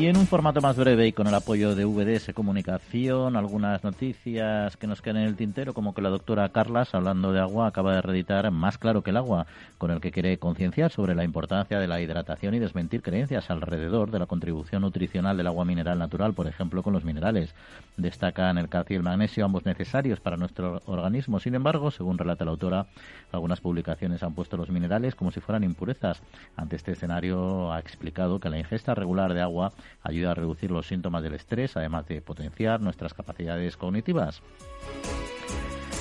[0.00, 4.74] Y en un formato más breve y con el apoyo de VDS Comunicación, algunas noticias
[4.78, 7.94] que nos quedan en el tintero, como que la doctora Carlas, hablando de agua, acaba
[7.94, 9.46] de reeditar Más claro que el agua,
[9.76, 14.10] con el que quiere concienciar sobre la importancia de la hidratación y desmentir creencias alrededor
[14.10, 17.54] de la contribución nutricional del agua mineral natural, por ejemplo, con los minerales.
[17.98, 21.40] Destacan el calcio y el magnesio, ambos necesarios para nuestro organismo.
[21.40, 22.86] Sin embargo, según relata la autora,
[23.32, 26.22] algunas publicaciones han puesto los minerales como si fueran impurezas.
[26.56, 29.72] Ante este escenario, ha explicado que la ingesta regular de agua
[30.02, 34.42] ayuda a reducir los síntomas del estrés, además de potenciar nuestras capacidades cognitivas.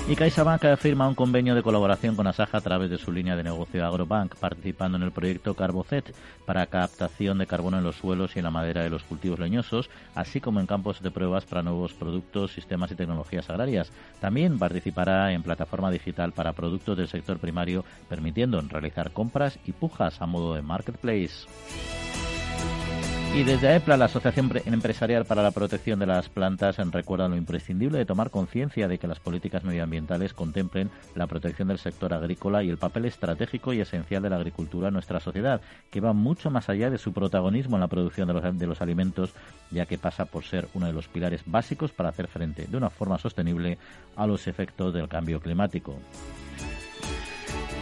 [0.09, 3.43] Y CaixaBank firma un convenio de colaboración con Asaja a través de su línea de
[3.43, 6.15] negocio Agrobank, participando en el proyecto Carbocet
[6.47, 9.91] para captación de carbono en los suelos y en la madera de los cultivos leñosos,
[10.15, 13.91] así como en campos de pruebas para nuevos productos, sistemas y tecnologías agrarias.
[14.19, 20.23] También participará en plataforma digital para productos del sector primario, permitiendo realizar compras y pujas
[20.23, 21.45] a modo de marketplace.
[23.35, 27.99] Y desde AEPLA, la Asociación Empresarial para la Protección de las Plantas, recuerda lo imprescindible
[27.99, 32.69] de tomar conciencia de que las políticas medioambientales contemplen la protección del sector agrícola y
[32.69, 35.61] el papel estratégico y esencial de la agricultura en nuestra sociedad,
[35.91, 38.81] que va mucho más allá de su protagonismo en la producción de los, de los
[38.81, 39.33] alimentos,
[39.69, 42.89] ya que pasa por ser uno de los pilares básicos para hacer frente de una
[42.89, 43.77] forma sostenible
[44.15, 45.95] a los efectos del cambio climático.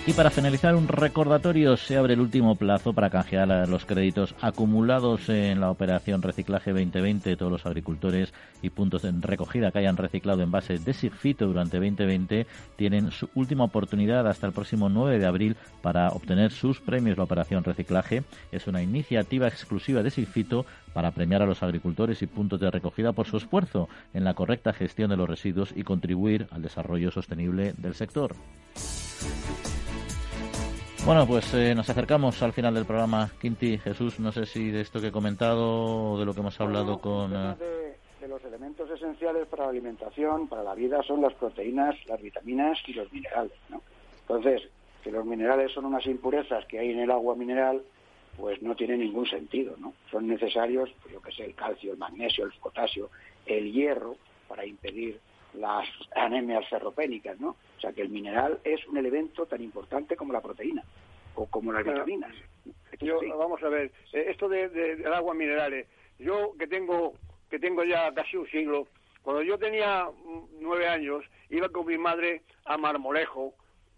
[0.08, 5.28] Y para finalizar, un recordatorio, se abre el último plazo para canjear los créditos acumulados
[5.28, 9.98] en la operación Reciclaje 2020 de todos los agricultores y puntos de recogida que hayan
[9.98, 12.48] reciclado en base de SIGFITO durante 2020
[12.78, 17.18] tienen su última oportunidad hasta el próximo 9 de abril para obtener sus premios.
[17.18, 22.28] La operación Reciclaje es una iniciativa exclusiva de SIGFITO para premiar a los agricultores y
[22.28, 26.48] puntos de recogida por su esfuerzo en la correcta gestión de los residuos y contribuir
[26.52, 28.34] al desarrollo sostenible del sector.
[31.06, 33.32] Bueno, pues eh, nos acercamos al final del programa.
[33.40, 36.60] Quinti, Jesús, no sé si de esto que he comentado o de lo que hemos
[36.60, 37.34] hablado con...
[37.34, 37.56] Eh,
[38.20, 42.78] de, los elementos esenciales para la alimentación, para la vida, son las proteínas, las vitaminas
[42.88, 43.54] y los minerales.
[43.70, 43.82] ¿no?
[44.22, 44.70] Entonces,
[45.02, 47.82] que los minerales son unas impurezas que hay en el agua mineral,
[48.36, 49.76] pues no tiene ningún sentido.
[49.78, 49.94] ¿no?
[50.12, 53.10] Son necesarios, pues yo que sé, el calcio, el magnesio, el potasio,
[53.46, 54.18] el hierro,
[54.50, 55.20] para impedir
[55.54, 57.56] las anemias ferropénicas, ¿no?
[57.78, 60.84] O sea que el mineral es un elemento tan importante como la proteína
[61.36, 62.34] o como las vitaminas.
[63.38, 67.14] Vamos a ver, eh, esto de, del agua minerales, yo que tengo
[67.50, 68.88] que tengo ya casi un siglo,
[69.22, 73.54] cuando yo tenía mm, nueve años iba con mi madre a Marmolejo,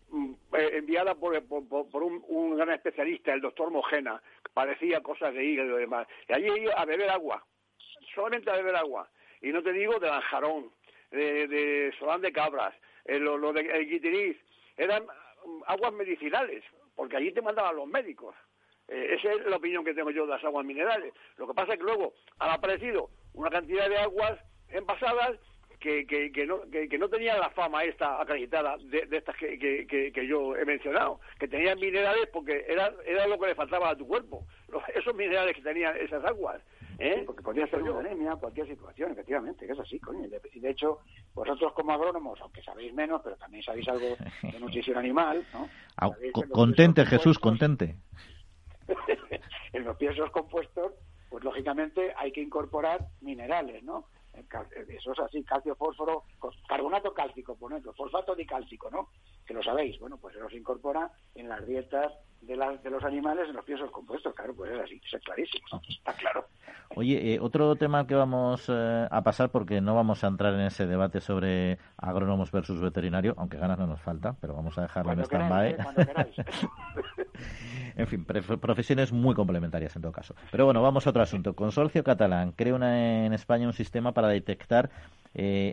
[0.10, 5.44] mm, eh, enviada por, por, un, gran especialista, el doctor Mojena, que parecía cosas de
[5.44, 6.08] hígado y demás.
[6.28, 7.44] Y allí iba a beber agua,
[8.14, 9.10] solamente a beber agua.
[9.42, 10.70] Y no te digo de lanjarón,
[11.12, 12.76] de, de Solán de Cabras,
[13.06, 14.38] eh, lo, de el
[14.78, 15.04] eran
[15.68, 16.64] aguas medicinales,
[16.96, 18.36] porque allí te mandaban los médicos.
[18.88, 21.14] Eh, esa es la opinión que tengo yo de las aguas minerales.
[21.38, 24.40] Lo que pasa es que luego han aparecido una cantidad de aguas
[24.70, 25.40] envasadas
[25.80, 29.58] que, que, que, no, que, no tenían la fama esta acreditada de, estas que,
[30.14, 33.96] que, yo he mencionado, que tenían minerales porque era, era lo que le faltaba a
[33.96, 34.46] tu cuerpo,
[34.94, 36.62] esos minerales que tenían esas aguas.
[37.02, 37.24] ¿Eh?
[37.26, 40.28] porque podría ser una anemia, cualquier situación, efectivamente, que es así, coño.
[40.52, 41.00] Y de hecho,
[41.34, 45.70] vosotros como agrónomos, aunque sabéis menos, pero también sabéis algo de nutrición animal, ¿no?
[46.52, 47.96] contente, Jesús, contente.
[49.74, 50.92] en los piensos compuestos,
[51.30, 54.08] pues lógicamente hay que incorporar minerales, ¿no?
[54.88, 56.24] Eso es así, calcio, fósforo,
[56.68, 59.10] carbonato cálcico, por ejemplo, fosfato dicálcico, ¿no?
[59.46, 63.50] Que lo sabéis, bueno, pues eso se incorpora en las dietas de, de los animales
[63.50, 66.46] en los piensos compuestos, claro, pues es así, es clarísimo, está claro.
[66.96, 70.62] Oye, eh, otro tema que vamos eh, a pasar, porque no vamos a entrar en
[70.62, 75.14] ese debate sobre agrónomos versus veterinario, aunque ganas no nos falta, pero vamos a dejarlo
[75.14, 75.70] en stand-by.
[75.70, 75.78] ¿eh?
[77.96, 80.34] en fin, profesiones muy complementarias en todo caso.
[80.52, 81.54] Pero bueno, vamos a otro asunto.
[81.54, 84.90] Consorcio Catalán crea una, en España un sistema para detectar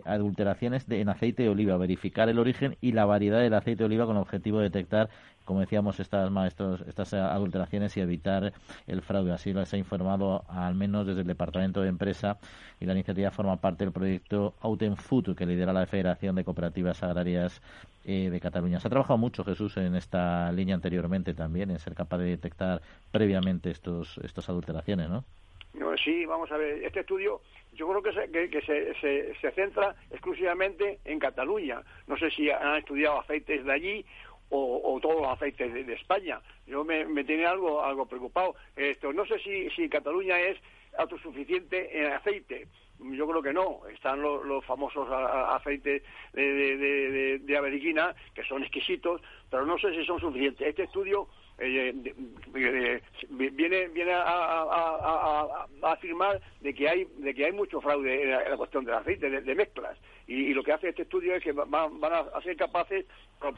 [0.05, 4.05] adulteraciones en aceite de oliva, verificar el origen y la variedad del aceite de oliva
[4.05, 5.09] con el objetivo de detectar
[5.47, 8.51] como decíamos, estas, maestros, estas adulteraciones y evitar
[8.85, 9.31] el fraude.
[9.31, 12.37] Así lo se ha informado al menos desde el Departamento de Empresa
[12.81, 17.01] y la iniciativa forma parte del proyecto Auten Food que lidera la Federación de Cooperativas
[17.01, 17.61] Agrarias
[18.03, 18.81] eh, de Cataluña.
[18.81, 22.81] Se ha trabajado mucho, Jesús, en esta línea anteriormente también, en ser capaz de detectar
[23.11, 25.23] previamente estos, estas adulteraciones, ¿no?
[26.07, 27.41] Sí, vamos a ver, este estudio
[27.73, 31.81] yo creo que, se, que, se, se, centra exclusivamente en Cataluña.
[32.07, 34.05] No sé si han estudiado aceites de allí
[34.49, 36.39] o, todos los aceites de, España.
[36.65, 38.55] Yo me, tiene algo algo preocupado.
[38.75, 40.57] Esto no sé si, si Cataluña es
[40.97, 42.67] autosuficiente en aceite.
[42.99, 43.81] Yo creo que no.
[43.93, 46.01] Están los, famosos aceites
[46.33, 50.67] de, de, de, que son exquisitos, pero no sé si son suficientes.
[50.67, 51.27] Este estudio
[51.59, 58.57] eh, viene viene a, afirmar de que hay de que hay mucho fraude en la,
[58.57, 59.97] cuestión del aceite, de, mezclas.
[60.27, 63.05] Y, lo que hace este estudio es que van, a ser capaces,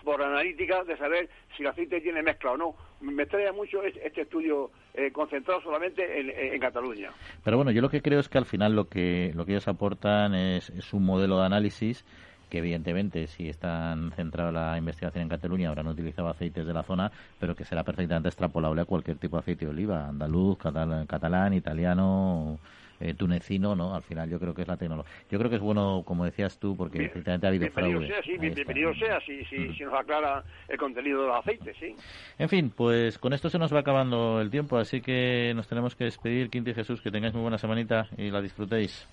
[0.03, 2.75] por, analítica, de saber si el aceite tiene mezcla o no.
[3.01, 7.11] Me extraña mucho este, estudio eh, concentrado solamente en, Cataluña.
[7.43, 9.67] Pero bueno, yo lo que creo es que al final lo que, lo que ellos
[9.67, 12.05] aportan es un modelo de análisis
[12.49, 17.11] que evidentemente si están centrados la investigación en Cataluña habrán utilizado aceites de la zona,
[17.39, 22.59] pero que será perfectamente extrapolable a cualquier tipo de aceite de oliva, andaluz, catalán, italiano,
[22.99, 23.95] eh, tunecino, ¿no?
[23.95, 25.11] Al final yo creo que es la tecnología.
[25.29, 28.37] Yo creo que es bueno, como decías tú, porque efectivamente ha habido bienvenido Sea, sí,
[28.37, 31.95] bienvenido sea, si, si, si, nos aclara el contenido del aceite, sí.
[32.37, 35.95] En fin, pues con esto se nos va acabando el tiempo, así que nos tenemos
[35.95, 39.07] que despedir, Quinti Jesús, que tengáis muy buena semanita y la disfrutéis.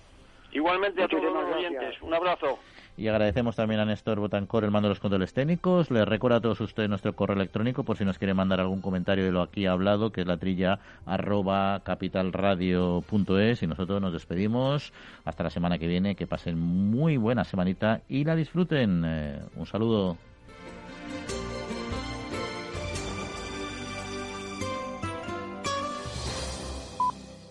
[0.51, 2.59] Igualmente a todos los oyentes, un abrazo.
[2.97, 5.91] Y agradecemos también a Néstor Botancor el mando de los controles técnicos.
[5.91, 9.23] Les recuerdo a todos ustedes nuestro correo electrónico por si nos quieren mandar algún comentario
[9.23, 13.61] de lo aquí hablado, que es la trilla arroba capitalradio.es.
[13.61, 14.91] Y nosotros nos despedimos.
[15.25, 16.15] Hasta la semana que viene.
[16.15, 19.03] Que pasen muy buena semanita y la disfruten.
[19.05, 20.17] Eh, un saludo.